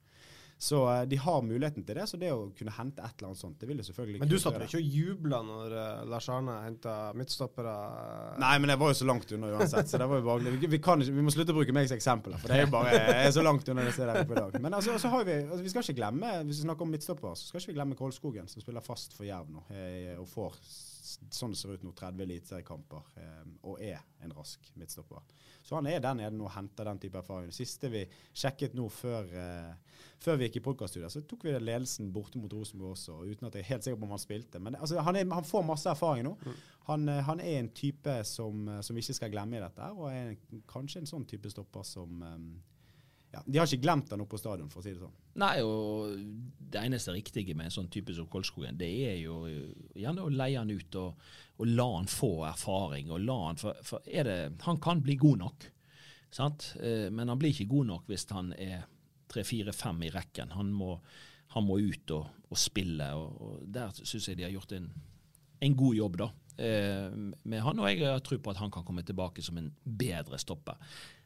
Så 0.62 0.84
uh, 0.86 1.02
de 1.10 1.18
har 1.18 1.42
muligheten 1.42 1.84
til 1.86 1.98
det. 1.98 2.04
Så 2.06 2.20
det 2.22 2.30
å 2.30 2.44
kunne 2.58 2.74
hente 2.76 3.02
et 3.02 3.16
eller 3.18 3.32
annet 3.32 3.42
sånt, 3.42 3.56
det 3.58 3.66
vil 3.66 3.80
det 3.82 3.86
selvfølgelig 3.88 4.22
Men 4.22 4.30
du 4.30 4.36
satt 4.38 4.60
vel 4.60 4.68
ikke 4.68 4.78
og 4.78 4.98
jubla 4.98 5.40
når 5.48 5.74
uh, 5.74 6.04
Lars 6.12 6.28
Arne 6.30 6.58
henta 6.68 6.98
midtstoppere? 7.18 7.74
Nei, 8.44 8.52
men 8.62 8.70
jeg 8.70 8.82
var 8.84 8.92
jo 8.94 9.00
så 9.00 9.08
langt 9.10 9.34
unna 9.34 9.50
uansett, 9.56 9.90
så 9.90 9.98
det 9.98 10.10
var 10.12 10.22
jo 10.22 10.28
bare 10.28 10.54
vi, 10.54 10.70
vi, 10.76 10.82
kan 10.86 11.02
ikke, 11.02 11.16
vi 11.18 11.26
må 11.26 11.34
slutte 11.34 11.56
å 11.56 11.58
bruke 11.58 11.74
meg 11.74 11.90
som 11.90 11.98
eksempel, 11.98 12.38
for 12.38 12.54
det 12.54 12.60
er 12.60 12.68
jo 12.68 12.72
bare 12.76 12.94
jeg 12.94 13.26
er 13.26 13.34
så 13.34 13.46
langt 13.48 13.74
unna 13.74 13.88
det 13.88 13.96
stedet 13.98 14.22
oppe 14.22 14.38
i 14.38 14.42
dag. 14.44 14.60
Men 14.62 14.78
altså, 14.78 15.00
så 15.02 15.10
har 15.16 15.26
vi 15.26 15.40
altså, 15.42 15.64
Vi 15.66 15.74
skal 15.74 15.88
ikke 15.88 15.98
glemme, 16.04 16.36
hvis 16.46 16.62
vi 16.62 16.68
snakker 16.68 16.86
om 16.86 16.94
midtstoppere, 16.94 17.34
så 17.40 17.50
skal 17.50 17.64
ikke 17.64 17.74
vi 17.74 17.80
glemme 17.80 17.98
Kolskogen, 17.98 18.52
som 18.52 18.62
spiller 18.62 18.86
fast 18.86 19.18
for 19.18 19.26
Jerv 19.26 19.50
nå, 19.50 19.66
og 20.22 20.30
får 20.30 20.62
sånn 21.02 21.54
det 21.54 21.60
ser 21.60 21.74
ut 21.74 21.84
nå, 21.86 21.94
30 21.98 22.24
eliteseriekamper, 22.26 23.08
eh, 23.22 23.46
og 23.68 23.82
er 23.82 24.02
en 24.22 24.34
rask 24.38 24.68
midtstopper. 24.78 25.24
Så 25.66 25.78
han 25.78 25.88
er 25.90 26.02
der 26.04 26.18
nede 26.18 26.36
nå 26.38 26.46
og 26.48 26.54
henter 26.54 26.88
den 26.90 27.02
type 27.02 27.18
erfaring. 27.18 27.50
Det 27.50 27.58
siste 27.58 27.90
vi 27.92 28.04
sjekket 28.38 28.76
nå 28.78 28.88
før, 28.94 29.30
eh, 29.38 30.02
før 30.22 30.38
vi 30.38 30.48
gikk 30.48 30.60
i 30.62 30.66
podkaststudiet, 30.70 31.14
så 31.14 31.24
tok 31.26 31.46
vi 31.48 31.56
ledelsen 31.58 32.12
borte 32.14 32.42
mot 32.42 32.54
Rosenborg 32.54 32.96
også, 32.96 33.22
uten 33.26 33.50
at 33.50 33.58
jeg 33.58 33.66
er 33.66 33.72
helt 33.74 33.88
sikker 33.88 34.02
på 34.02 34.10
om 34.10 34.16
han 34.16 34.24
spilte. 34.24 34.62
Men 34.62 34.78
altså, 34.78 35.02
han, 35.02 35.18
er, 35.18 35.30
han, 35.34 35.48
får 35.48 35.66
masse 35.66 35.90
erfaring 35.90 36.28
nå. 36.28 36.36
Mm. 36.42 36.60
Han, 36.90 37.08
eh, 37.10 37.24
han, 37.30 37.46
er 37.46 37.60
en 37.60 37.72
type 37.76 38.18
som, 38.30 38.68
som 38.82 38.98
vi 38.98 39.06
ikke 39.06 39.20
skal 39.22 39.34
glemme 39.34 39.58
i 39.58 39.64
dette, 39.64 39.94
og 39.98 40.12
er 40.12 40.36
kanskje 40.70 41.04
en 41.04 41.14
sånn 41.16 41.30
type 41.30 41.50
stopper 41.50 41.88
som 41.88 42.22
um, 42.22 42.52
ja, 43.32 43.42
De 43.46 43.60
har 43.60 43.68
ikke 43.68 43.86
glemt 43.86 44.12
han 44.12 44.22
oppe 44.24 44.36
på 44.36 44.42
stadion, 44.42 44.70
for 44.72 44.82
å 44.82 44.84
si 44.84 44.92
det 44.92 45.00
sånn. 45.00 45.14
Nei, 45.40 45.54
og 45.64 46.18
det 46.72 46.82
eneste 46.82 47.14
riktige 47.16 47.56
med 47.56 47.70
en 47.70 47.76
sånn 47.78 47.90
type 47.92 48.16
som 48.16 48.28
Kolskogen, 48.32 48.80
det 48.80 48.90
er 49.08 49.22
jo 49.22 49.46
gjerne 49.96 50.26
å 50.26 50.34
leie 50.34 50.60
han 50.60 50.72
ut 50.72 50.98
og, 51.00 51.22
og 51.62 51.72
la 51.72 51.88
han 51.94 52.10
få 52.12 52.32
erfaring. 52.50 53.12
og 53.12 53.24
la 53.24 53.38
han, 53.46 53.62
for, 53.62 53.80
for 53.88 54.04
det, 54.04 54.38
Han 54.68 54.82
kan 54.84 55.04
bli 55.04 55.16
god 55.22 55.46
nok, 55.46 55.70
sant? 56.32 56.74
Eh, 56.84 57.08
men 57.12 57.32
han 57.32 57.40
blir 57.40 57.56
ikke 57.56 57.72
god 57.72 57.92
nok 57.94 58.12
hvis 58.12 58.28
han 58.36 58.52
er 58.60 58.84
tre, 59.32 59.46
fire, 59.48 59.72
fem 59.72 60.04
i 60.04 60.12
rekken. 60.12 60.52
Han 60.58 60.76
må, 60.76 60.98
han 61.56 61.68
må 61.68 61.80
ut 61.80 62.16
og, 62.18 62.44
og 62.52 62.60
spille, 62.60 63.14
og, 63.16 63.42
og 63.42 63.66
der 63.72 63.96
syns 64.04 64.28
jeg 64.28 64.42
de 64.42 64.50
har 64.50 64.56
gjort 64.58 64.76
en, 64.76 64.92
en 65.64 65.78
god 65.80 65.96
jobb, 65.96 66.24
da. 66.26 66.32
Eh, 66.60 67.12
med 67.48 67.64
han, 67.64 67.80
og 67.80 67.88
jeg 67.88 68.04
har 68.04 68.20
tro 68.20 68.36
på 68.44 68.52
at 68.52 68.60
han 68.60 68.72
kan 68.74 68.84
komme 68.84 69.08
tilbake 69.08 69.44
som 69.46 69.56
en 69.62 69.72
bedre 69.86 70.40
stopper. 70.42 70.76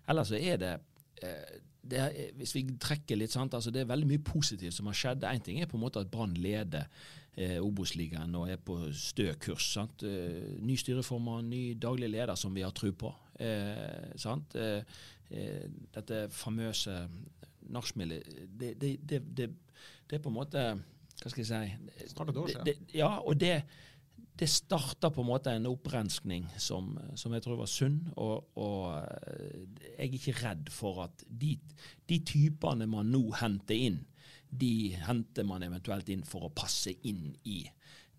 Ellers 0.06 0.30
så 0.30 0.38
er 0.38 0.62
det 0.62 0.76
er, 1.24 2.32
hvis 2.40 2.56
vi 2.56 2.64
trekker 2.82 3.20
litt, 3.20 3.34
sant, 3.34 3.54
altså 3.54 3.72
det 3.74 3.84
er 3.84 3.92
veldig 3.92 4.10
mye 4.10 4.24
positivt 4.26 4.76
som 4.76 4.90
har 4.90 4.98
skjedd. 4.98 5.28
Én 5.30 5.44
ting 5.44 5.62
er 5.62 5.70
på 5.70 5.78
en 5.78 5.86
måte 5.86 6.02
at 6.02 6.12
Brann 6.12 6.34
leder 6.34 6.88
eh, 7.36 7.60
Obos-ligaen 7.62 8.36
og 8.38 8.50
er 8.52 8.62
på 8.62 8.78
stø 8.96 9.28
kurs. 9.42 9.68
Sant? 9.76 10.06
Eh, 10.08 10.56
ny 10.66 10.78
styreformann, 10.80 11.50
ny 11.52 11.76
daglig 11.82 12.10
leder 12.14 12.36
som 12.40 12.56
vi 12.56 12.66
har 12.66 12.74
tro 12.76 12.92
på. 12.92 13.12
Eh, 13.40 14.12
sant? 14.22 14.56
Eh, 14.56 14.82
eh, 15.30 15.66
dette 15.96 16.26
famøse 16.34 16.98
nachspielet, 17.74 18.36
det, 18.60 18.76
det, 18.82 18.98
det, 19.10 19.22
det, 19.36 19.50
er 20.14 20.22
på 20.22 20.30
en 20.30 20.38
måte 20.38 20.62
Hva 21.16 21.32
skal 21.32 21.42
jeg 21.42 21.48
si 21.50 22.10
Snart 22.12 22.30
et 22.30 22.38
år 22.38 22.52
siden. 22.52 22.84
ja, 22.94 23.08
og 23.26 23.40
det 23.42 23.56
det 24.36 24.48
starta 24.52 25.10
på 25.12 25.22
en 25.24 25.30
måte 25.30 25.52
en 25.56 25.68
opprenskning 25.70 26.48
som, 26.60 26.92
som 27.16 27.34
jeg 27.34 27.44
tror 27.46 27.62
var 27.62 27.70
sunn. 27.72 28.02
Og, 28.20 28.50
og, 28.60 28.98
eh, 29.00 29.62
jeg 29.94 30.10
er 30.10 30.18
ikke 30.18 30.36
redd 30.42 30.72
for 30.74 31.06
at 31.06 31.24
de, 31.30 31.54
de, 32.10 32.20
typene 32.28 32.88
man 32.92 33.14
nå 33.14 33.24
henter 33.40 33.80
inn, 33.88 34.02
de 34.50 34.96
henter 35.08 35.48
man 35.48 35.64
eventuelt 35.64 36.12
inn 36.12 36.26
for 36.28 36.48
å 36.48 36.54
passe 36.56 36.94
inn 37.08 37.32
i 37.48 37.64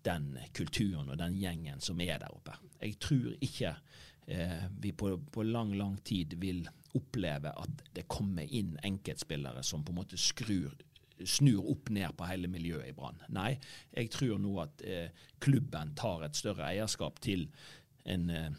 den 0.05 0.33
kulturen 0.57 1.09
og 1.11 1.19
den 1.19 1.37
gjengen 1.37 1.81
som 1.83 2.01
er 2.01 2.17
der 2.21 2.33
oppe. 2.33 2.55
Jeg 2.81 2.97
tror 3.03 3.37
ikke 3.43 3.75
eh, 4.25 4.65
vi 4.81 4.93
på, 4.97 5.13
på, 5.33 5.45
lang, 5.45 5.75
lang 5.77 5.99
tid 6.07 6.33
vil 6.41 6.65
oppleve 6.97 7.51
at 7.61 7.83
det 7.93 8.07
kommer 8.09 8.47
inn 8.49 8.73
enkeltspillere 8.85 9.61
som 9.65 9.83
på 9.85 9.93
en 9.93 9.99
måte 10.01 10.17
skrur 10.17 10.73
snur 11.25 11.65
opp 11.71 11.89
ned 11.93 12.13
på 12.17 12.27
hele 12.29 12.49
miljøet 12.51 12.91
i 12.91 12.95
Brann. 12.95 13.19
Nei, 13.33 13.55
jeg 13.95 14.11
tror 14.13 14.37
nå 14.41 14.53
at 14.63 14.83
eh, 14.85 15.25
klubben 15.43 15.95
tar 15.97 16.25
et 16.27 16.37
større 16.37 16.67
eierskap 16.69 17.21
til 17.23 17.47
en 18.07 18.29
eh, 18.29 18.51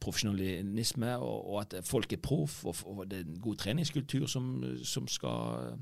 profesjonalisme, 0.00 1.16
og, 1.16 1.38
og, 1.50 1.60
at 1.64 1.86
folk 1.86 2.12
er 2.12 2.22
proff, 2.22 2.64
og, 2.64 2.76
og, 2.84 3.02
det 3.10 3.20
er 3.20 3.26
en 3.26 3.40
god 3.42 3.56
treningskultur 3.64 4.26
som, 4.30 4.52
som 4.86 5.08
skal 5.10 5.72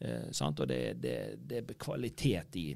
eh, 0.00 0.28
sant? 0.32 0.60
Og 0.60 0.68
det, 0.68 1.02
det, 1.02 1.16
det, 1.50 1.62
er 1.64 1.80
kvalitet 1.80 2.58
i 2.60 2.68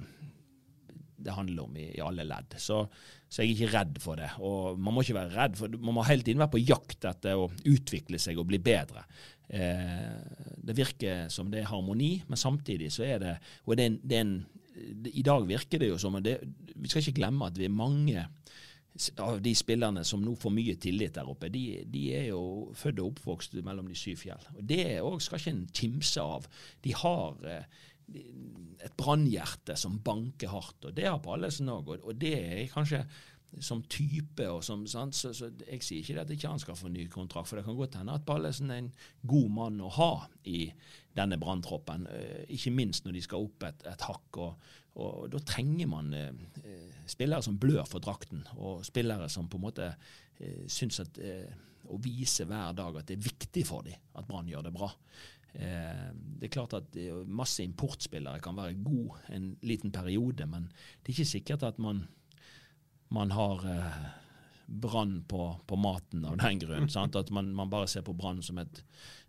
det 1.25 1.35
handler 1.37 1.67
om 1.67 1.77
i, 1.79 1.89
i 1.97 2.03
alle 2.05 2.27
ledd. 2.29 2.57
Så, 2.61 2.83
så, 3.27 3.43
jeg 3.43 3.53
er 3.53 3.55
ikke 3.55 3.73
redd 3.77 4.01
for 4.03 4.21
det. 4.21 4.31
Og 4.45 4.81
man 4.81 4.95
må 4.95 5.05
ikke 5.05 5.19
være 5.21 5.37
redd, 5.37 5.59
for 5.61 5.79
man 5.79 5.97
må 5.99 6.07
hele 6.09 6.27
tiden 6.27 6.43
være 6.43 6.55
på 6.57 6.65
jakt 6.65 7.09
etter 7.11 7.39
å 7.39 7.51
utvikle 7.71 8.21
seg 8.23 8.41
og 8.41 8.49
bli 8.51 8.61
bedre. 8.63 9.05
Eh, 9.53 10.19
det 10.65 10.77
virker 10.79 11.27
som 11.33 11.51
det 11.53 11.63
er 11.63 11.71
harmoni, 11.71 12.15
men 12.29 12.41
samtidig 12.41 12.93
så 12.95 13.07
er 13.09 13.23
det 13.23 13.33
og 13.67 13.77
det 13.77 13.85
er 13.85 13.91
en, 13.93 13.99
det 14.03 14.19
er 14.19 14.27
en, 14.27 14.37
I 15.13 15.25
dag 15.27 15.45
virker 15.45 15.83
det 15.83 15.91
jo 15.91 15.99
som 16.01 16.17
det, 16.25 16.39
Vi 16.75 16.89
skal 16.89 17.03
ikke 17.03 17.19
glemme 17.19 17.51
at 17.51 17.59
vi 17.59 17.67
er 17.69 17.75
mange 17.75 18.23
av 19.21 19.39
de 19.41 19.53
spillerne 19.57 20.05
som 20.05 20.21
nå 20.25 20.35
får 20.41 20.53
mye 20.53 20.75
tillit 20.81 21.15
der 21.17 21.29
oppe, 21.29 21.49
de, 21.53 21.83
de 21.89 22.03
er 22.17 22.27
jo 22.29 22.73
født 22.77 23.01
og 23.01 23.13
oppvokst 23.13 23.57
mellom 23.65 23.89
de 23.89 23.97
syv 23.97 24.21
fjell. 24.21 24.43
Og 24.57 24.65
Det 24.69 24.85
òg 25.01 25.21
skal 25.25 25.41
ikke 25.41 25.55
en 25.55 25.63
kimse 25.73 26.25
av. 26.25 26.49
De 26.85 26.93
har 27.01 27.49
eh, 27.49 27.81
et 28.13 28.95
brannhjerte 28.99 29.77
som 29.79 30.01
banker 30.05 30.51
hardt, 30.53 30.89
og 30.89 30.97
det 30.97 31.07
har 31.09 31.21
Pallesen 31.23 31.71
òg. 31.73 31.95
Og, 32.01 32.15
det 32.19 32.33
er 32.39 32.73
kanskje 32.73 33.05
som 33.63 33.83
type 33.93 34.47
og 34.49 34.63
som 34.65 34.87
sant? 34.89 35.15
Så, 35.17 35.35
så, 35.37 35.51
Jeg 35.67 35.85
sier 35.85 36.03
ikke 36.03 36.25
at 36.25 36.31
ikke 36.35 36.53
han 36.55 36.63
skal 36.63 36.79
få 36.79 36.91
ny 36.93 37.07
kontrakt, 37.13 37.51
for 37.51 37.61
det 37.61 37.67
kan 37.67 37.79
godt 37.79 37.99
hende 38.01 38.17
at 38.17 38.27
Pallesen 38.29 38.73
er 38.73 38.83
en 38.83 38.93
god 39.29 39.51
mann 39.59 39.81
å 39.85 39.91
ha 39.99 40.13
i 40.49 40.67
denne 41.17 41.39
branntroppen. 41.41 42.07
Eh, 42.11 42.45
ikke 42.57 42.75
minst 42.75 43.07
når 43.07 43.19
de 43.19 43.27
skal 43.29 43.45
opp 43.45 43.69
et, 43.69 43.85
et 43.93 44.07
hakk. 44.09 44.41
Og, 44.41 44.71
og, 44.95 45.11
og, 45.11 45.27
da 45.35 45.43
trenger 45.47 45.91
man 45.93 46.15
eh, 46.17 46.33
spillere 47.09 47.45
som 47.45 47.61
blør 47.61 47.85
for 47.89 48.05
drakten, 48.05 48.47
og 48.57 48.87
spillere 48.89 49.29
som 49.33 49.51
på 49.53 49.61
en 49.61 49.67
måte 49.69 49.93
eh, 49.93 50.65
syns 50.73 51.03
at 51.05 51.21
eh, 51.23 51.53
å 51.93 51.99
vise 52.01 52.47
hver 52.49 52.75
dag 52.77 52.99
at 52.99 53.09
det 53.09 53.19
er 53.19 53.29
viktig 53.29 53.65
for 53.69 53.85
dem 53.87 53.99
at 54.17 54.27
Brann 54.29 54.49
gjør 54.49 54.69
det 54.69 54.75
bra. 54.75 54.91
Eh, 55.53 56.09
det 56.15 56.49
er 56.49 56.55
klart 56.57 56.75
at 56.79 56.97
masse 57.29 57.63
importspillere 57.65 58.41
kan 58.43 58.57
være 58.59 58.81
god 58.83 59.33
en 59.37 59.53
liten 59.63 59.93
periode, 59.95 60.47
men 60.49 60.71
det 60.73 61.13
er 61.13 61.17
ikke 61.19 61.35
sikkert 61.37 61.69
at 61.69 61.81
man 61.83 62.07
man 63.13 63.31
har 63.31 63.67
eh, 63.71 64.05
Brann 64.67 65.25
på, 65.29 65.61
på, 65.67 65.77
maten 65.77 66.25
av 66.25 66.37
den 66.37 66.59
grunn. 66.59 66.89
Sant? 66.95 67.17
At 67.17 67.31
man, 67.31 67.53
man, 67.55 67.71
bare 67.71 67.89
ser 67.91 68.05
på 68.07 68.15
Brann 68.17 68.41
som 68.43 68.61
et, 68.63 68.83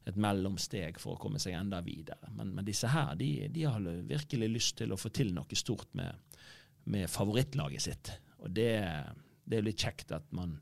et, 0.06 0.16
mellomsteg 0.16 1.00
for 1.02 1.16
å 1.16 1.20
komme 1.20 1.42
seg 1.42 1.58
enda 1.58 1.82
videre. 1.84 2.32
Men, 2.38 2.54
men 2.56 2.68
disse 2.68 2.92
her 2.94 3.16
de, 3.20 3.50
de, 3.52 3.66
har 3.68 3.84
virkelig 4.08 4.52
lyst 4.52 4.78
til 4.80 4.94
å 4.94 5.00
få 5.00 5.12
til 5.12 5.34
noe 5.36 5.60
stort 5.60 5.92
med, 6.00 6.40
med 6.88 7.12
favorittlaget 7.12 7.88
sitt. 7.90 8.14
Og 8.40 8.56
det, 8.56 8.72
det 9.44 9.60
er 9.60 9.68
litt 9.68 9.84
kjekt 9.84 10.16
at 10.16 10.32
man 10.36 10.56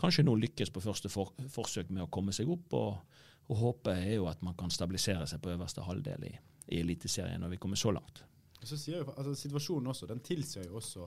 kanskje 0.00 0.24
nå 0.24 0.36
lykkes 0.38 0.70
på 0.72 0.82
første 0.84 1.10
for, 1.12 1.34
forsøk 1.50 1.90
med 1.90 2.06
å 2.06 2.12
komme 2.12 2.34
seg 2.36 2.50
opp. 2.54 2.78
Og, 2.78 3.18
og 3.50 3.58
håpet 3.58 3.96
er 3.96 4.16
jo 4.16 4.28
at 4.30 4.42
man 4.46 4.54
kan 4.58 4.70
stabilisere 4.70 5.26
seg 5.26 5.42
på 5.42 5.50
øverste 5.52 5.82
halvdel 5.82 6.28
i, 6.28 6.34
i 6.70 6.82
Eliteserien 6.84 7.42
når 7.42 7.56
vi 7.56 7.62
kommer 7.62 7.80
så 7.80 7.92
langt. 7.94 8.22
Så 8.62 8.76
sier 8.78 9.00
jo, 9.00 9.08
altså 9.16 9.34
Situasjonen 9.38 9.90
også, 9.90 10.06
den 10.10 10.20
tilsier 10.24 10.68
jo 10.68 10.76
også 10.78 11.06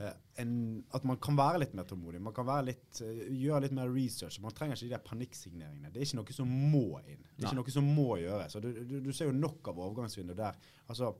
eh, 0.00 0.14
en, 0.42 0.54
at 0.96 1.04
man 1.06 1.20
kan 1.22 1.36
være 1.38 1.60
litt 1.62 1.76
mer 1.76 1.86
tålmodig. 1.88 2.22
Man 2.24 2.34
kan 2.34 2.48
være 2.48 2.66
litt, 2.70 3.02
eh, 3.04 3.26
gjøre 3.44 3.66
litt 3.66 3.76
mer 3.76 3.92
research. 3.92 4.40
Man 4.42 4.56
trenger 4.56 4.78
ikke 4.78 4.88
de 4.88 4.94
der 4.96 5.04
panikksigneringene. 5.06 5.92
Det 5.92 6.00
er 6.00 6.08
ikke 6.08 6.20
noe 6.22 6.38
som 6.38 6.56
må 6.72 6.86
inn. 7.04 7.22
Det 7.36 7.44
er 7.44 7.50
ikke 7.50 7.60
noe 7.60 7.76
som 7.76 7.92
må 8.00 8.08
gjøres. 8.22 8.58
Du, 8.64 8.70
du, 8.80 8.98
du, 9.04 9.12
ser 9.12 9.30
jo 9.30 9.36
nok 9.36 9.70
av 9.70 9.82
overgangsvinduet 9.86 10.40
der. 10.40 10.60
Altså, 10.88 11.12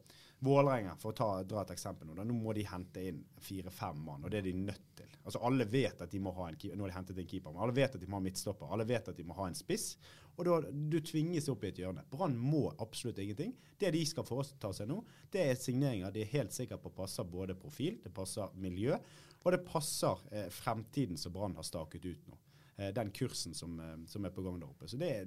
Vålerenga, 0.42 0.96
for 0.98 1.12
å 1.12 1.16
ta, 1.16 1.28
dra 1.46 1.62
et 1.62 1.70
eksempel 1.76 2.08
nå, 2.08 2.16
da, 2.18 2.24
nå 2.26 2.34
må 2.34 2.54
de 2.56 2.64
hente 2.66 3.02
inn 3.12 3.20
fire-fem 3.42 4.00
mann, 4.02 4.24
og 4.24 4.32
det 4.32 4.40
er 4.40 4.48
de 4.48 4.56
nødt 4.58 4.88
til. 4.98 5.12
Altså 5.22 5.38
Alle 5.46 5.68
vet 5.70 6.02
at 6.02 6.10
de 6.10 6.18
må 6.18 6.32
ha 6.34 6.48
en 6.50 6.56
keeper, 6.58 6.74
nå 6.78 6.82
har 6.82 6.90
de 6.90 6.96
hentet 6.96 7.20
inn 7.22 7.28
keeper, 7.30 7.54
men 7.54 7.62
alle 7.62 7.76
vet 7.76 7.94
at 7.94 8.02
de 8.02 8.08
må 8.10 8.18
ha 8.18 8.24
midtstopper. 8.24 8.72
Alle 8.74 8.86
vet 8.88 9.12
at 9.12 9.18
de 9.18 9.26
må 9.28 9.36
ha 9.38 9.46
en 9.46 9.54
spiss. 9.54 9.92
Og 10.34 10.48
da, 10.48 10.58
du 10.72 10.98
tvinges 11.04 11.46
opp 11.52 11.62
i 11.62 11.70
et 11.70 11.78
hjørne. 11.78 12.02
Brann 12.10 12.34
må 12.40 12.64
absolutt 12.82 13.20
ingenting. 13.22 13.52
Det 13.78 13.92
de 13.94 14.02
skal 14.08 14.26
foreta 14.26 14.72
seg 14.74 14.90
nå, 14.90 14.98
det 15.30 15.44
er 15.46 15.60
signeringer 15.60 16.14
de 16.14 16.24
er 16.24 16.32
helt 16.32 16.56
sikre 16.56 16.80
på 16.82 16.90
passer 16.96 17.28
både 17.28 17.54
profil, 17.58 18.00
det 18.02 18.10
passer 18.16 18.50
miljø, 18.58 18.98
og 19.42 19.54
det 19.54 19.62
passer 19.66 20.26
eh, 20.32 20.48
fremtiden 20.54 21.20
som 21.20 21.34
Brann 21.34 21.54
har 21.58 21.66
staket 21.66 22.10
ut 22.10 22.30
nå. 22.30 22.41
Eh, 22.76 22.88
den 22.94 23.10
kursen 23.10 23.54
som, 23.54 23.80
eh, 23.80 23.96
som, 24.06 24.24
er 24.24 24.30
på 24.32 24.42
gang 24.42 24.60
der 24.60 24.70
oppe. 24.70 24.88
Så 24.88 24.96
det, 24.96 25.24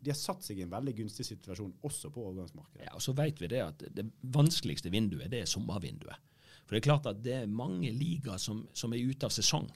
De 0.00 0.10
har 0.10 0.16
satt 0.16 0.44
seg 0.44 0.58
i 0.58 0.64
en 0.64 0.72
veldig 0.72 0.94
gunstig 1.02 1.26
situasjon 1.28 1.74
også 1.84 2.10
på 2.14 2.22
overgangsmarkedet. 2.30 2.86
Ja, 2.86 2.94
og 2.94 3.02
Så 3.02 3.12
vet 3.12 3.40
vi 3.40 3.50
det 3.52 3.60
at 3.60 3.84
det 3.94 4.06
vanskeligste 4.22 4.90
vinduet 4.90 5.30
det 5.30 5.42
er 5.42 5.50
sommervinduet. 5.50 6.16
For 6.64 6.76
det 6.76 6.80
er 6.80 6.88
klart 6.88 7.06
at 7.06 7.20
det 7.24 7.34
er 7.34 7.46
mange 7.46 7.90
ligaer 7.92 8.40
som, 8.40 8.66
som 8.72 8.92
er 8.92 9.04
ute 9.04 9.28
av 9.28 9.32
sesong. 9.32 9.68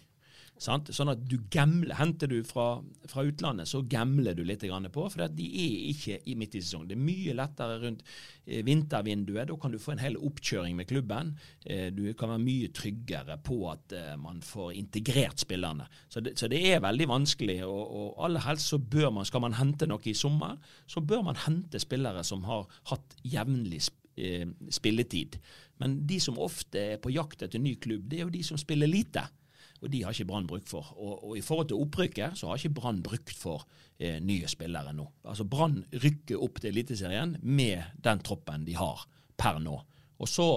Sant? 0.60 0.92
Sånn 0.94 1.10
at 1.10 1.22
du 1.26 1.36
gamler, 1.50 1.94
Henter 1.98 2.30
du 2.30 2.36
fra, 2.46 2.76
fra 3.10 3.24
utlandet, 3.26 3.66
så 3.70 3.80
gambler 3.82 4.36
du 4.38 4.44
litt 4.46 4.62
på, 4.62 5.06
for 5.10 5.32
de 5.34 5.46
er 5.48 5.88
ikke 5.90 6.18
i 6.30 6.36
midt 6.38 6.54
i 6.54 6.62
sesong. 6.62 6.84
Det 6.86 6.94
er 6.94 7.02
mye 7.02 7.34
lettere 7.34 7.78
rundt 7.82 8.04
eh, 8.46 8.62
vintervinduet. 8.66 9.48
Da 9.50 9.56
kan 9.58 9.74
du 9.74 9.80
få 9.82 9.96
en 9.96 10.02
hel 10.04 10.18
oppkjøring 10.20 10.76
med 10.78 10.88
klubben. 10.90 11.32
Eh, 11.66 11.88
du 11.94 12.04
kan 12.14 12.30
være 12.34 12.44
mye 12.44 12.70
tryggere 12.74 13.38
på 13.42 13.58
at 13.72 13.96
eh, 13.98 14.12
man 14.20 14.38
får 14.46 14.76
integrert 14.78 15.42
spillerne. 15.42 15.88
Så 16.08 16.22
det, 16.22 16.36
så 16.38 16.50
det 16.52 16.62
er 16.70 16.84
veldig 16.84 17.08
vanskelig. 17.10 17.58
Og, 17.66 17.82
og 17.82 18.22
aller 18.28 18.46
helst 18.46 18.70
så 18.70 18.78
bør 18.78 19.10
man, 19.18 19.26
skal 19.26 19.42
man 19.42 19.58
hente 19.58 19.90
noe 19.90 20.06
i 20.06 20.14
sommer, 20.14 20.60
så 20.86 21.02
bør 21.02 21.26
man 21.26 21.42
hente 21.42 21.82
spillere 21.82 22.22
som 22.26 22.46
har 22.46 22.68
hatt 22.92 23.18
jevnlig 23.26 23.82
spill 23.88 23.98
spilletid. 24.68 25.38
Men 25.80 25.94
de 26.06 26.18
som 26.20 26.36
ofte 26.36 26.78
er 26.78 26.98
på 27.00 27.10
jakt 27.14 27.42
etter 27.46 27.58
ny 27.58 27.78
klubb, 27.80 28.04
det 28.10 28.18
er 28.18 28.26
jo 28.26 28.34
de 28.34 28.42
som 28.44 28.58
spiller 28.60 28.90
lite 28.90 29.24
og 29.82 29.90
de 29.90 30.02
har 30.04 30.14
ikke 30.14 30.28
Brann 30.30 30.46
bruk 30.46 30.68
for. 30.70 30.92
Og, 30.94 31.14
og, 31.16 31.32
I 31.38 31.42
forhold 31.42 31.72
til 31.72 31.80
opprykket 31.82 32.38
så 32.38 32.48
har 32.48 32.60
ikke 32.60 32.76
Brann 32.78 33.02
brukt 33.02 33.32
for 33.34 33.64
eh, 33.98 34.20
nye 34.22 34.50
spillere 34.50 34.94
nå. 34.94 35.08
Altså 35.26 35.46
Brann 35.48 35.80
rykker 35.90 36.42
opp 36.42 36.60
til 36.62 36.70
Eliteserien 36.70 37.34
med 37.42 37.98
den 38.04 38.22
troppen 38.22 38.66
de 38.68 38.76
har 38.78 39.02
per 39.36 39.58
nå. 39.62 39.74
Og 40.22 40.30
så 40.30 40.48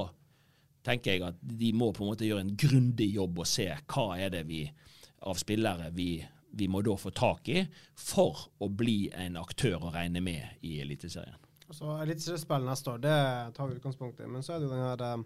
tenker 0.86 1.16
jeg 1.16 1.26
at 1.26 1.40
de 1.42 1.72
må 1.74 1.90
på 1.96 2.06
en 2.06 2.12
måte 2.14 2.28
gjøre 2.28 2.46
en 2.46 2.58
grundig 2.60 3.10
jobb 3.16 3.42
og 3.42 3.50
se 3.50 3.72
hva 3.74 4.06
er 4.22 4.34
det 4.36 4.44
vi 4.46 4.62
av 5.26 5.40
spillere 5.42 5.90
vi, 5.96 6.20
vi 6.54 6.68
må 6.70 6.84
da 6.86 6.94
få 7.00 7.10
tak 7.16 7.50
i 7.50 7.64
for 7.98 8.46
å 8.62 8.70
bli 8.70 9.08
en 9.10 9.40
aktør 9.42 9.88
å 9.88 9.96
regne 9.96 10.22
med 10.22 10.62
i 10.62 10.78
Eliteserien. 10.84 11.40
Altså, 11.66 11.96
Eliteseriespill 12.04 12.68
neste 12.68 12.94
år, 12.94 13.02
det 13.02 13.18
tar 13.58 13.72
vi 13.72 13.80
utgangspunkt 13.80 14.22
i. 14.22 14.30
Men 14.30 14.46
så 14.46 14.54
er 14.54 14.62
det 14.62 14.70
jo 14.70 14.76
den 14.76 14.86
her 14.86 15.02
eh, 15.08 15.26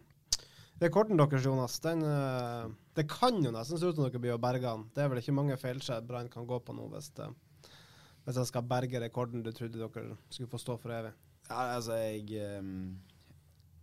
Rekorden 0.80 1.20
deres, 1.20 1.44
Jonas, 1.44 1.80
den, 1.84 2.02
eh, 2.08 2.70
det 2.96 3.04
kan 3.12 3.36
jo 3.44 3.52
nesten 3.52 3.80
se 3.80 3.90
ut 3.90 3.98
som 3.98 4.06
dere 4.06 4.22
blir 4.24 4.38
å 4.38 4.40
berge 4.40 4.64
den. 4.64 4.86
Det 4.96 5.04
er 5.04 5.10
vel 5.12 5.20
ikke 5.20 5.36
mange 5.36 5.58
feilskjær 5.60 6.06
Brann 6.08 6.30
kan 6.32 6.48
gå 6.48 6.60
på 6.64 6.76
nå 6.76 6.86
hvis, 6.94 7.10
det, 7.18 7.28
hvis 8.24 8.40
jeg 8.40 8.48
skal 8.48 8.64
berge 8.70 9.02
rekorden 9.04 9.44
du 9.44 9.52
trodde 9.52 9.76
dere 9.76 10.16
skulle 10.30 10.52
få 10.52 10.62
stå 10.64 10.78
for 10.80 10.96
evig? 10.96 11.12
Ja, 11.50 11.66
altså, 11.76 11.98
jeg, 12.00 12.32
eh, 12.32 12.72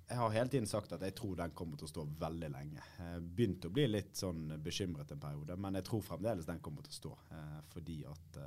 jeg 0.09 0.21
har 0.23 0.37
hele 0.39 0.55
tiden 0.55 0.71
sagt 0.71 0.97
at 0.97 1.05
jeg 1.05 1.15
tror 1.19 1.37
den 1.37 1.53
kommer 1.59 1.77
til 1.77 1.91
å 1.91 1.93
stå 1.93 2.07
veldig 2.25 2.51
lenge. 2.55 2.89
Jeg 3.03 3.29
begynte 3.29 3.69
å 3.69 3.77
bli 3.77 3.87
litt 3.91 4.17
sånn 4.17 4.57
bekymret 4.65 5.13
en 5.13 5.21
periode, 5.21 5.61
men 5.61 5.77
jeg 5.77 5.91
tror 5.91 6.07
fremdeles 6.07 6.49
den 6.49 6.65
kommer 6.65 6.87
til 6.87 6.97
å 6.97 7.01
stå. 7.03 7.15
Eh, 7.37 7.61
fordi 7.75 7.99
at 8.09 8.41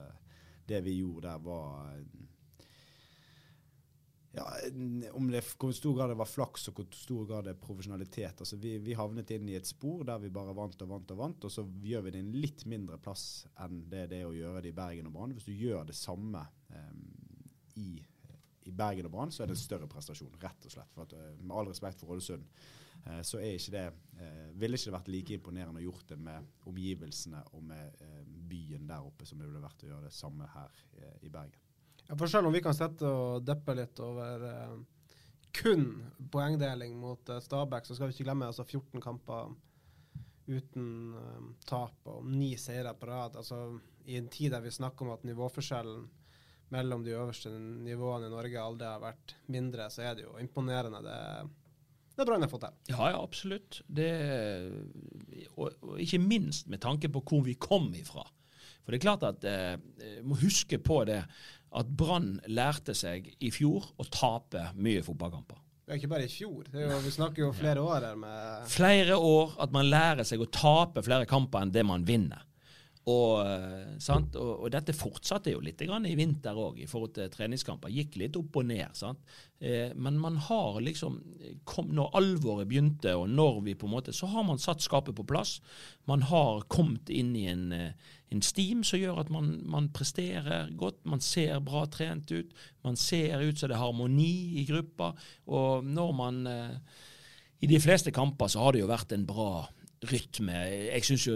det 0.70 0.82
vi 0.86 1.00
gjorde 1.04 1.30
der, 1.30 1.46
var 1.46 2.02
ja, 4.32 4.46
om 5.18 5.30
det 5.32 5.42
hvor 5.58 5.72
stor 5.74 5.96
grad 5.98 6.12
det 6.12 6.20
var 6.20 6.30
flaks 6.30 6.70
og 6.70 6.78
hvor 6.78 6.88
stor 6.94 7.26
grad 7.26 7.48
det 7.48 7.56
er 7.56 7.62
profesjonalitet. 7.62 8.44
Altså 8.44 8.60
vi, 8.62 8.76
vi, 8.84 8.94
havnet 8.98 9.32
inn 9.34 9.48
i 9.50 9.56
et 9.58 9.68
spor 9.68 10.04
der 10.06 10.22
vi 10.22 10.30
bare 10.34 10.54
vant 10.58 10.82
og 10.86 10.92
vant 10.92 11.14
og 11.16 11.22
vant, 11.22 11.48
og 11.48 11.54
så 11.54 11.66
gjør 11.82 12.06
vi 12.06 12.14
det 12.14 12.22
en 12.22 12.36
litt 12.38 12.66
mindre 12.70 13.00
plass 13.02 13.48
enn 13.64 13.82
det 13.90 14.06
det 14.12 14.22
er 14.22 14.30
å 14.30 14.36
gjøre 14.36 14.62
det 14.66 14.74
i 14.74 14.78
Bergen 14.78 15.10
og 15.10 15.16
Brann. 15.16 15.34
Hvis 15.34 15.50
du 15.50 15.56
gjør 15.58 15.88
det 15.90 15.98
samme 15.98 16.44
um, 16.76 17.08
i, 17.82 17.96
i, 18.70 18.76
Bergen 18.76 19.10
og 19.10 19.16
Brann, 19.16 19.34
så 19.34 19.44
er 19.44 19.50
det 19.50 19.58
en 19.58 19.64
større 19.64 19.90
prestasjon, 19.90 20.38
rett 20.44 20.70
og 20.70 20.76
slett. 20.76 21.02
At, 21.06 21.16
uh, 21.18 21.32
med 21.42 21.56
all 21.58 21.72
respekt 21.72 22.04
for 22.04 22.14
Ålesund, 22.14 22.46
uh, 23.08 23.24
så 23.26 23.42
er 23.42 23.56
ikke 23.56 23.74
det, 23.80 23.88
uh, 24.20 24.46
ville 24.62 24.78
ikke 24.78 24.92
det 24.92 24.98
vært 25.00 25.12
like 25.16 25.40
imponerende 25.40 25.82
å 25.82 25.88
gjort 25.88 26.14
det 26.14 26.20
med 26.30 26.70
omgivelsene 26.70 27.42
og 27.58 27.66
med 27.74 28.06
byen 28.50 28.86
der 28.90 29.10
oppe 29.10 29.26
som 29.26 29.42
det 29.42 29.50
ville 29.50 29.66
vært 29.66 29.88
å 29.88 29.90
gjøre 29.90 30.06
det 30.06 30.14
samme 30.14 30.54
her 30.54 30.86
i 31.26 31.34
Bergen. 31.34 31.66
Ja, 32.10 32.18
for 32.18 32.28
selv 32.28 32.50
om 32.50 32.56
vi 32.56 32.62
kan 32.66 32.74
sette 32.74 33.06
og 33.06 33.44
deppe 33.46 33.76
litt 33.78 34.00
over 34.02 34.46
uh, 34.50 34.78
kun 35.54 35.84
poengdeling 36.34 36.96
mot 36.98 37.30
uh, 37.30 37.38
Stabæk, 37.44 37.86
så 37.86 37.98
skal 37.98 38.10
vi 38.10 38.18
ikke 38.18 38.26
glemme 38.32 38.50
altså 38.50 38.66
14 38.66 39.04
kamper 39.04 39.52
uten 40.50 40.88
uh, 41.14 41.52
tap 41.70 42.10
og 42.10 42.26
ni 42.26 42.56
seire 42.58 42.96
på 42.98 43.12
rad. 43.12 43.38
Altså, 43.38 43.62
I 44.10 44.18
en 44.18 44.32
tid 44.34 44.56
der 44.56 44.66
vi 44.66 44.74
snakker 44.74 45.06
om 45.06 45.14
at 45.14 45.28
nivåforskjellen 45.30 46.08
mellom 46.74 47.06
de 47.06 47.14
øverste 47.14 47.54
nivåene 47.60 48.30
i 48.30 48.34
Norge 48.34 48.62
aldri 48.62 48.90
har 48.90 49.06
vært 49.06 49.36
mindre, 49.54 49.90
så 49.94 50.10
er 50.10 50.18
det 50.18 50.26
jo 50.26 50.36
imponerende 50.42 51.02
det, 51.06 51.22
det 52.18 52.26
Brann 52.26 52.46
har 52.46 52.52
fått 52.52 52.66
til. 52.66 52.82
Ja, 52.94 53.14
ja, 53.14 53.22
absolutt. 53.22 53.82
Det, 53.86 54.10
og, 55.56 55.78
og, 55.86 55.96
ikke 56.02 56.22
minst 56.22 56.70
med 56.70 56.82
tanke 56.84 57.10
på 57.14 57.22
hvor 57.22 57.46
vi 57.46 57.58
kom 57.58 57.90
ifra. 57.98 58.26
For 58.90 58.96
det 58.96 59.04
er 59.04 59.06
klart 59.06 59.24
at 59.28 59.44
eh, 59.46 60.22
må 60.26 60.34
huske 60.42 60.80
på 60.82 61.04
det 61.06 61.20
at 61.78 61.90
Brann 61.94 62.40
lærte 62.50 62.96
seg 62.98 63.28
i 63.38 63.52
fjor 63.54 63.84
å 64.02 64.06
tape 64.10 64.64
mye 64.82 65.04
fotballkamper. 65.06 65.60
Det 65.86 65.94
er 65.94 66.00
ikke 66.00 66.10
bare 66.10 66.26
i 66.26 66.32
fjor, 66.34 66.66
jo, 66.74 66.98
vi 67.04 67.12
snakker 67.14 67.44
jo 67.44 67.52
flere 67.54 67.84
år 67.86 68.08
her 68.08 68.18
med 68.18 68.66
Flere 68.74 69.20
år, 69.22 69.54
at 69.62 69.76
man 69.78 69.86
lærer 69.92 70.26
seg 70.26 70.42
å 70.42 70.50
tape 70.50 71.04
flere 71.06 71.30
kamper 71.30 71.68
enn 71.68 71.76
det 71.76 71.84
man 71.86 72.02
vinner. 72.08 72.42
Og, 73.10 73.42
eh, 73.42 74.18
og, 74.38 74.50
og, 74.52 74.68
dette 74.74 74.94
fortsatte 74.94 75.54
jo 75.54 75.62
litt 75.64 75.82
i 75.82 76.16
vinter 76.18 76.58
òg, 76.58 76.82
i 76.84 76.88
forhold 76.90 77.16
til 77.16 77.32
treningskamper. 77.32 77.92
Gikk 77.94 78.20
litt 78.22 78.38
opp 78.38 78.60
og 78.60 78.68
ned. 78.70 79.04
Eh, 79.60 79.96
men 79.96 80.20
man 80.20 80.38
har 80.38 80.80
liksom 80.84 81.18
kom, 81.68 81.90
Når 81.96 82.14
alvoret 82.16 82.70
begynte, 82.70 83.16
og 83.16 83.30
når 83.30 83.62
vi 83.66 83.74
på 83.76 83.90
en 83.90 83.92
måte 83.92 84.14
Så 84.16 84.30
har 84.32 84.46
man 84.48 84.60
satt 84.60 84.82
skapet 84.82 85.16
på 85.16 85.26
plass. 85.28 85.60
Man 86.08 86.24
har 86.30 86.62
kommet 86.68 87.10
inn 87.10 87.36
i 87.36 87.48
en, 87.52 87.72
eh, 87.74 87.92
en 88.32 88.42
steam 88.42 88.84
som 88.84 89.00
gjør 89.00 89.20
at 89.24 89.30
man, 89.30 89.64
man, 89.66 89.90
presterer 89.90 90.70
godt. 90.78 91.04
Man 91.06 91.20
ser 91.20 91.60
bra 91.60 91.86
trent 91.88 92.32
ut. 92.32 92.54
Man 92.84 92.96
ser 92.96 93.40
ut 93.42 93.58
som 93.58 93.70
det 93.70 93.76
er 93.76 93.84
harmoni 93.84 94.60
i 94.62 94.66
gruppa. 94.70 95.14
Og 95.48 95.84
når 95.84 96.16
man 96.16 96.48
eh, 96.48 96.78
I 97.62 97.68
de 97.68 97.80
fleste 97.80 98.12
kamper 98.12 98.48
så 98.48 98.62
har 98.64 98.72
det 98.72 98.86
jo 98.86 98.88
vært 98.88 99.12
en 99.12 99.26
bra 99.28 99.68
rytme. 100.08 100.56
Jeg 100.94 101.04
syns 101.04 101.26
jo 101.28 101.36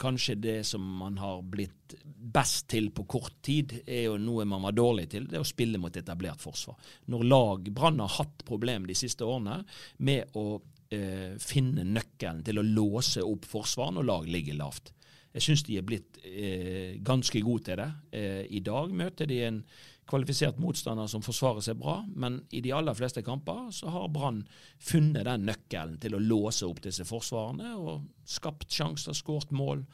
kanskje 0.00 0.34
det 0.40 0.56
som 0.66 0.82
man 0.98 1.18
har 1.22 1.42
blitt 1.46 1.94
best 2.04 2.66
til 2.72 2.88
på 2.94 3.04
kort 3.06 3.36
tid, 3.46 3.76
er 3.86 4.08
jo 4.08 4.16
noe 4.18 4.46
man 4.48 4.64
var 4.66 4.74
dårlig 4.74 5.06
til. 5.12 5.28
Det 5.30 5.38
er 5.38 5.44
å 5.44 5.48
spille 5.48 5.78
mot 5.78 5.94
etablert 5.96 6.42
forsvar. 6.42 6.78
Når 7.12 7.26
lag 7.30 7.70
Brann 7.74 8.02
har 8.02 8.16
hatt 8.18 8.44
problemer 8.48 8.90
de 8.90 8.98
siste 8.98 9.26
årene 9.26 9.60
med 10.02 10.34
å 10.34 10.58
eh, 10.90 11.38
finne 11.42 11.86
nøkkelen 11.86 12.42
til 12.46 12.60
å 12.60 12.66
låse 12.66 13.22
opp 13.22 13.46
forsvar 13.48 13.94
når 13.94 14.10
lag 14.10 14.28
ligger 14.30 14.58
lavt. 14.58 14.94
Jeg 15.34 15.48
syns 15.48 15.64
de 15.66 15.78
er 15.78 15.86
blitt 15.86 16.20
eh, 16.22 16.94
ganske 17.02 17.40
gode 17.42 17.68
til 17.68 17.80
det. 17.80 17.90
Eh, 18.14 18.42
I 18.54 18.62
dag 18.62 18.92
møter 18.94 19.30
de 19.30 19.40
en 19.48 19.64
kvalifisert 20.08 20.58
motstander 20.60 21.08
som 21.08 21.22
forsvarer 21.24 21.64
seg 21.64 21.78
bra, 21.80 21.98
men 22.12 22.42
i 22.52 22.60
de 22.64 22.72
aller 22.76 22.96
fleste 22.96 23.22
kamper 23.24 23.70
så 23.72 23.92
har 23.94 24.10
Brann 24.12 24.42
funnet 24.82 25.24
den 25.28 25.46
nøkkelen 25.48 25.96
til 26.02 26.16
å 26.16 26.22
låse 26.22 26.66
opp 26.68 26.82
disse 26.84 27.06
forsvarene 27.08 27.74
og 27.80 28.04
skapt 28.28 28.68
sjanser, 28.72 29.16
skåret 29.16 29.54
mål. 29.54 29.84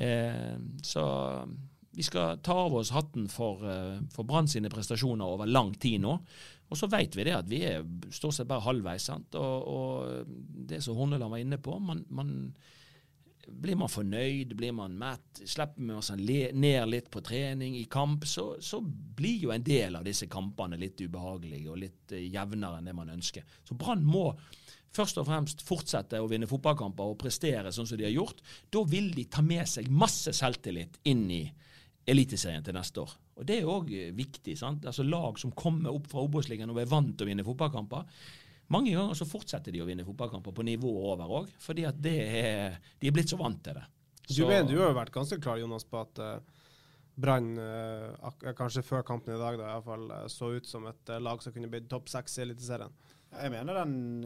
Eh, 0.00 0.56
så 0.86 1.04
vi 1.90 2.06
skal 2.06 2.38
ta 2.44 2.56
av 2.66 2.74
oss 2.78 2.92
hatten 2.94 3.28
for, 3.28 3.64
eh, 3.68 4.00
for 4.14 4.24
Brann 4.24 4.48
sine 4.48 4.70
prestasjoner 4.70 5.26
over 5.26 5.46
lang 5.46 5.74
tid 5.74 6.00
nå. 6.00 6.18
Og 6.70 6.78
så 6.78 6.88
vet 6.88 7.16
vi 7.16 7.24
det 7.26 7.34
at 7.34 7.48
vi 7.50 7.64
er 7.66 7.84
stort 8.14 8.34
sett 8.34 8.48
bare 8.48 8.62
halvveis. 8.62 9.02
sant? 9.02 9.34
Og, 9.34 9.68
og 9.68 10.26
det 10.70 10.82
som 10.82 10.96
Horneland 10.96 11.30
var 11.30 11.42
inne 11.42 11.58
på, 11.58 11.78
man, 11.82 12.04
man 12.08 12.54
blir 13.50 13.76
man 13.76 13.90
fornøyd, 13.90 14.54
blir 14.56 14.72
man 14.76 14.96
mett, 14.98 15.42
slipper 15.44 15.84
man 15.84 16.04
seg 16.04 16.20
ned 16.20 16.88
litt 16.88 17.10
på 17.12 17.22
trening 17.24 17.76
i 17.78 17.86
kamp, 17.90 18.26
så, 18.28 18.54
så, 18.62 18.80
blir 19.20 19.46
jo 19.46 19.54
en 19.54 19.64
del 19.64 19.98
av 19.98 20.06
disse 20.06 20.28
kampene 20.30 20.78
litt 20.80 21.00
ubehagelige 21.00 21.70
og 21.70 21.80
litt 21.82 22.14
uh, 22.14 22.20
jevnere 22.20 22.80
enn 22.80 22.88
det 22.88 22.96
man 22.96 23.12
ønsker. 23.12 23.44
Så 23.66 23.76
Brann 23.78 24.04
må 24.06 24.30
først 24.96 25.20
og 25.20 25.28
fremst 25.28 25.64
fortsette 25.66 26.20
å 26.20 26.28
vinne 26.30 26.48
fotballkamper 26.50 27.12
og 27.12 27.18
prestere 27.20 27.72
sånn 27.74 27.88
som 27.88 28.00
de 28.00 28.08
har 28.08 28.14
gjort. 28.14 28.40
Da 28.72 28.82
vil 28.88 29.12
de 29.14 29.26
ta 29.30 29.44
med 29.44 29.68
seg 29.68 29.90
masse 29.92 30.32
selvtillit 30.36 31.00
inn 31.10 31.26
i 31.30 31.44
Eliteserien 32.10 32.64
til 32.64 32.74
neste 32.74 33.02
år. 33.02 33.10
Og 33.38 33.46
Det 33.46 33.58
er 33.60 33.68
òg 33.68 33.90
viktig. 34.16 34.56
sant? 34.58 34.86
Altså 34.88 35.04
Lag 35.04 35.38
som 35.38 35.52
kommer 35.52 35.92
opp 35.92 36.08
fra 36.10 36.24
Obos-ligaen 36.24 36.70
og 36.72 36.80
er 36.80 36.88
vant 36.90 37.12
til 37.16 37.26
å 37.26 37.28
vinne 37.28 37.44
fotballkamper, 37.44 38.08
mange 38.70 38.94
ganger 38.94 39.18
så 39.18 39.26
fortsetter 39.28 39.74
de 39.74 39.82
å 39.82 39.88
vinne 39.88 40.06
fotballkamper 40.06 40.54
på 40.54 40.66
nivået 40.66 41.08
over 41.12 41.36
òg, 41.40 41.52
fordi 41.62 41.86
at 41.88 41.98
det 41.98 42.16
er, 42.40 42.78
de 43.00 43.10
er 43.10 43.14
blitt 43.16 43.32
så 43.32 43.38
vant 43.40 43.60
til 43.64 43.78
det. 43.78 43.86
Du, 44.30 44.44
mener, 44.46 44.68
du 44.68 44.76
har 44.78 44.92
jo 44.92 44.98
vært 45.00 45.14
ganske 45.14 45.40
klar, 45.42 45.58
Jonas, 45.58 45.86
på 45.90 45.98
at 45.98 46.20
uh, 46.22 46.66
Brann, 47.20 47.56
uh, 47.58 48.52
kanskje 48.54 48.84
før 48.86 49.02
kampen 49.06 49.34
i 49.34 49.40
dag, 49.40 49.58
da, 49.58 49.66
i 49.66 49.74
hvert 49.74 49.88
fall, 49.88 50.06
uh, 50.12 50.26
så 50.30 50.52
ut 50.54 50.70
som 50.70 50.86
et 50.86 51.14
lag 51.18 51.42
som 51.42 51.54
kunne 51.54 51.70
blitt 51.72 51.88
topp 51.90 52.12
seks 52.12 52.38
i 52.38 52.44
Eliteserien. 52.46 52.94
Jeg 53.30 53.52
mener 53.54 53.76
den, 53.78 54.24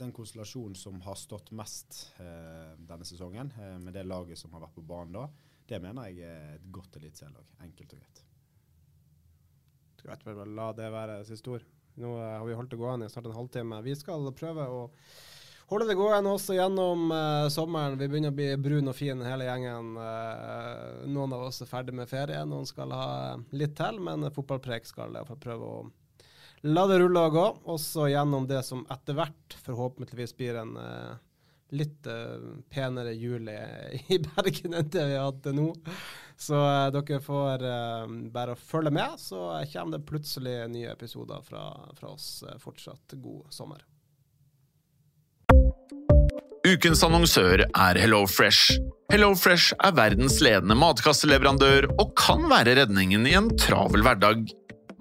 den 0.00 0.12
konstellasjonen 0.12 0.76
som 0.76 0.98
har 1.06 1.16
stått 1.16 1.48
mest 1.56 2.02
eh, 2.20 2.74
denne 2.76 3.06
sesongen, 3.08 3.48
med 3.80 3.96
det 3.96 4.02
laget 4.04 4.36
som 4.36 4.52
har 4.52 4.66
vært 4.66 4.74
på 4.76 4.84
banen 4.84 5.16
da, 5.16 5.22
det 5.64 5.80
mener 5.80 6.10
jeg 6.10 6.28
er 6.28 6.58
et 6.58 6.66
godt 6.68 6.98
eliteserielag. 7.00 7.46
Enkelt 7.64 7.94
og 7.96 8.02
greit. 8.02 8.20
Skal 9.96 10.36
bare 10.36 10.52
la 10.52 10.68
det 10.76 10.90
være 10.92 11.22
siste 11.24 11.54
ord. 11.54 11.64
Nå 11.94 12.16
eh, 12.18 12.38
har 12.38 12.46
vi 12.46 12.54
holdt 12.54 12.70
det 12.70 12.80
gående 12.80 13.06
i 13.06 13.12
snart 13.12 13.26
en 13.26 13.38
halvtime. 13.38 13.80
Vi 13.82 13.94
skal 13.96 14.26
prøve 14.34 14.66
å 14.66 14.80
holde 15.70 15.88
det 15.88 15.96
gående 15.98 16.32
også 16.34 16.56
gjennom 16.56 17.06
uh, 17.14 17.48
sommeren. 17.52 17.98
Vi 17.98 18.08
begynner 18.10 18.34
å 18.34 18.36
bli 18.36 18.48
brun 18.60 18.90
og 18.90 18.96
fin 18.98 19.22
hele 19.24 19.46
gjengen. 19.46 19.94
Uh, 19.96 21.04
noen 21.08 21.36
av 21.36 21.46
oss 21.46 21.62
er 21.64 21.70
ferdig 21.70 21.94
med 21.96 22.10
ferie, 22.10 22.42
noen 22.48 22.66
skal 22.68 22.92
ha 22.94 23.06
litt 23.56 23.76
til, 23.78 24.00
men 24.04 24.28
fotballpreik 24.34 24.88
skal 24.88 25.14
iallfall 25.14 25.40
prøve 25.40 25.70
å 25.70 25.84
la 26.68 26.86
det 26.90 26.98
rulle 27.00 27.22
og 27.28 27.38
gå. 27.38 27.46
Også 27.76 28.10
gjennom 28.12 28.48
det 28.50 28.60
som 28.66 28.84
etter 28.92 29.16
hvert 29.16 29.56
forhåpentligvis 29.64 30.36
blir 30.36 30.60
en 30.60 30.76
uh, 30.76 31.14
litt 31.74 32.06
penere 32.70 33.14
juli 33.16 33.56
i 34.14 34.20
Bergen 34.22 34.76
enn 34.78 34.90
det 34.92 35.08
vi 35.08 35.16
har 35.16 35.30
hatt 35.30 35.40
til 35.46 35.56
nå. 35.58 35.70
Så 36.36 36.58
uh, 36.58 36.90
dere 36.92 37.20
får 37.22 37.64
uh, 37.64 38.06
bare 38.34 38.56
følge 38.58 38.90
med, 38.94 39.18
så 39.18 39.64
kommer 39.72 39.98
det 39.98 40.06
plutselig 40.08 40.56
nye 40.72 40.92
episoder 40.92 41.42
fra, 41.46 41.66
fra 41.98 42.14
oss. 42.14 42.42
Eh, 42.42 42.58
fortsatt 42.60 43.16
god 43.22 43.52
sommer. 43.54 43.84
Ukens 46.64 47.04
annonsør 47.04 47.66
er 47.68 47.98
HelloFresh. 48.00 48.78
HelloFresh 49.12 49.76
er 49.84 49.94
verdens 49.94 50.38
ledende 50.42 50.76
matkasseleverandør 50.80 51.90
og 51.92 52.14
kan 52.18 52.46
være 52.50 52.78
redningen 52.80 53.28
i 53.28 53.36
en 53.36 53.50
travel 53.60 54.02
hverdag. 54.06 54.46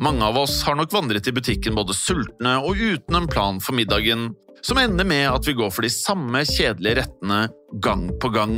Mange 0.03 0.25
av 0.27 0.37
oss 0.41 0.57
har 0.67 0.75
nok 0.75 0.91
vandret 0.93 1.29
i 1.29 1.33
butikken 1.35 1.77
både 1.77 1.95
sultne 1.95 2.57
og 2.65 2.75
uten 2.77 3.17
en 3.17 3.29
plan 3.31 3.61
for 3.63 3.77
middagen, 3.77 4.33
som 4.63 4.79
ender 4.81 5.07
med 5.07 5.29
at 5.31 5.47
vi 5.47 5.55
går 5.55 5.71
for 5.71 5.87
de 5.87 5.91
samme 5.93 6.43
kjedelige 6.47 7.01
rettene 7.01 7.45
gang 7.83 8.09
på 8.19 8.31
gang. 8.35 8.57